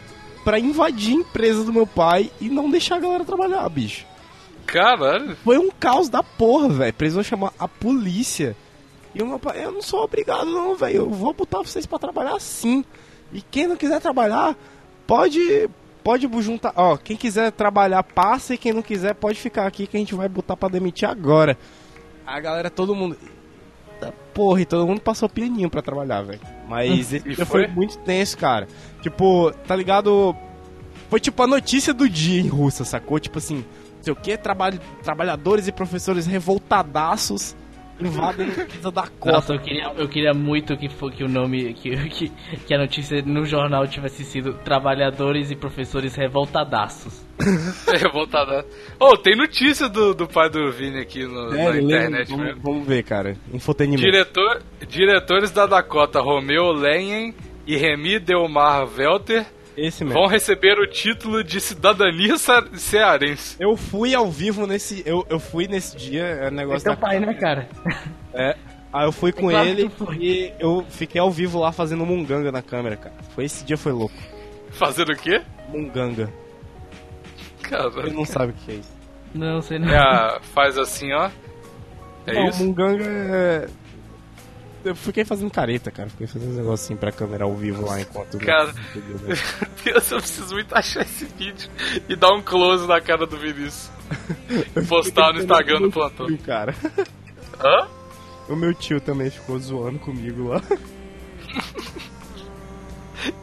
[0.44, 4.06] pra invadir a empresa do meu pai e não deixar a galera trabalhar, bicho.
[4.66, 5.36] Caralho.
[5.44, 6.94] Foi um caos da porra, velho.
[6.94, 8.56] Precisou chamar a polícia.
[9.14, 10.96] E o meu pai, eu não sou obrigado não, velho.
[10.96, 12.84] Eu vou botar vocês pra trabalhar sim.
[13.32, 14.56] E quem não quiser trabalhar,
[15.06, 15.68] pode
[16.02, 16.72] pode juntar.
[16.76, 20.14] Ó, quem quiser trabalhar, passa e quem não quiser pode ficar aqui que a gente
[20.14, 21.56] vai botar pra demitir agora.
[22.26, 23.16] A galera, todo mundo.
[24.34, 26.40] Porra, e todo mundo passou pianinho pra trabalhar, velho.
[26.68, 27.44] Mas foi?
[27.44, 28.66] foi muito tenso, cara.
[29.00, 30.34] Tipo, tá ligado?
[31.08, 33.20] Foi tipo a notícia do dia em Rússia, sacou?
[33.20, 37.54] Tipo assim, não sei o que, trabalho, trabalhadores e professores revoltadaços
[38.00, 38.48] invadem
[38.84, 39.32] a da cota.
[39.32, 42.28] Nossa, eu queria, eu queria muito que, que o nome, que, que,
[42.66, 47.24] que a notícia no jornal tivesse sido Trabalhadores e Professores Revoltadaços.
[48.00, 48.64] Revoltada.
[48.98, 52.60] Oh, tem notícia do, do pai do Vini aqui no, É, na internet vamos, mesmo.
[52.62, 53.36] vamos ver, cara.
[53.52, 54.02] Infotenimento.
[54.02, 57.34] Diretor, diretores da Dakota, Romeu Lenhen
[57.66, 60.18] e Remy Delmar Velter, Esse mesmo.
[60.20, 63.56] vão receber o título de cidadania ce- cearense.
[63.58, 65.02] Eu fui ao vivo nesse.
[65.04, 66.96] Eu, eu fui nesse dia, é É negócio teu da.
[67.00, 67.68] pai, né, cara?
[68.32, 68.56] É.
[68.92, 72.62] Aí eu fui com claro ele e eu fiquei ao vivo lá fazendo munganga na
[72.62, 73.14] câmera, cara.
[73.34, 74.14] Foi esse dia foi louco.
[74.70, 75.42] Fazendo o quê?
[75.68, 76.32] Munganga.
[77.62, 78.92] Cara, Ele não sabe o que é isso.
[79.34, 79.88] Não, sei não.
[79.88, 81.28] é faz assim, ó.
[82.26, 82.62] É não, isso?
[82.64, 83.66] munganga é.
[84.84, 86.10] Eu fiquei fazendo careta, cara.
[86.10, 88.38] Fiquei fazendo um negocinho pra câmera ao vivo lá enquanto.
[88.38, 88.74] Cara.
[88.94, 89.34] Entendeu, né?
[89.82, 91.70] Deus, eu preciso muito achar esse vídeo
[92.08, 93.90] e dar um close na cara do Vinícius.
[94.76, 96.26] E postar no Instagram do plantão.
[96.26, 96.74] Tio, cara.
[97.58, 97.88] Hã?
[98.48, 100.60] O meu tio também ficou zoando comigo lá.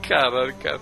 [0.07, 0.79] Caralho, cara.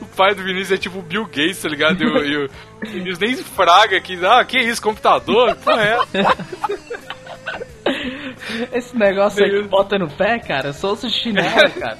[0.00, 2.02] O pai do Vinícius é tipo o Bill Gates, tá ligado?
[2.02, 2.50] E o, e o
[2.86, 4.18] Vinícius nem fraga aqui.
[4.24, 5.54] Ah, que isso, computador?
[5.54, 5.98] Que porra é?
[8.72, 11.98] Esse negócio aí que bota no pé, cara, só os chinelo, cara.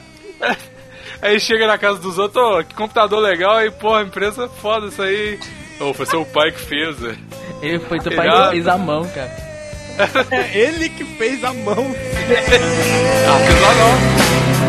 [1.23, 5.03] Aí chega na casa dos outros, ô, que computador legal, aí, porra, empresa foda isso
[5.03, 5.39] aí.
[5.79, 7.19] Ô, foi seu pai que fez, velho.
[7.61, 9.51] Ele foi teu pai que fez a mão, cara.
[10.31, 11.95] É ele que fez a mão.
[13.29, 14.60] Ah, fez lá não.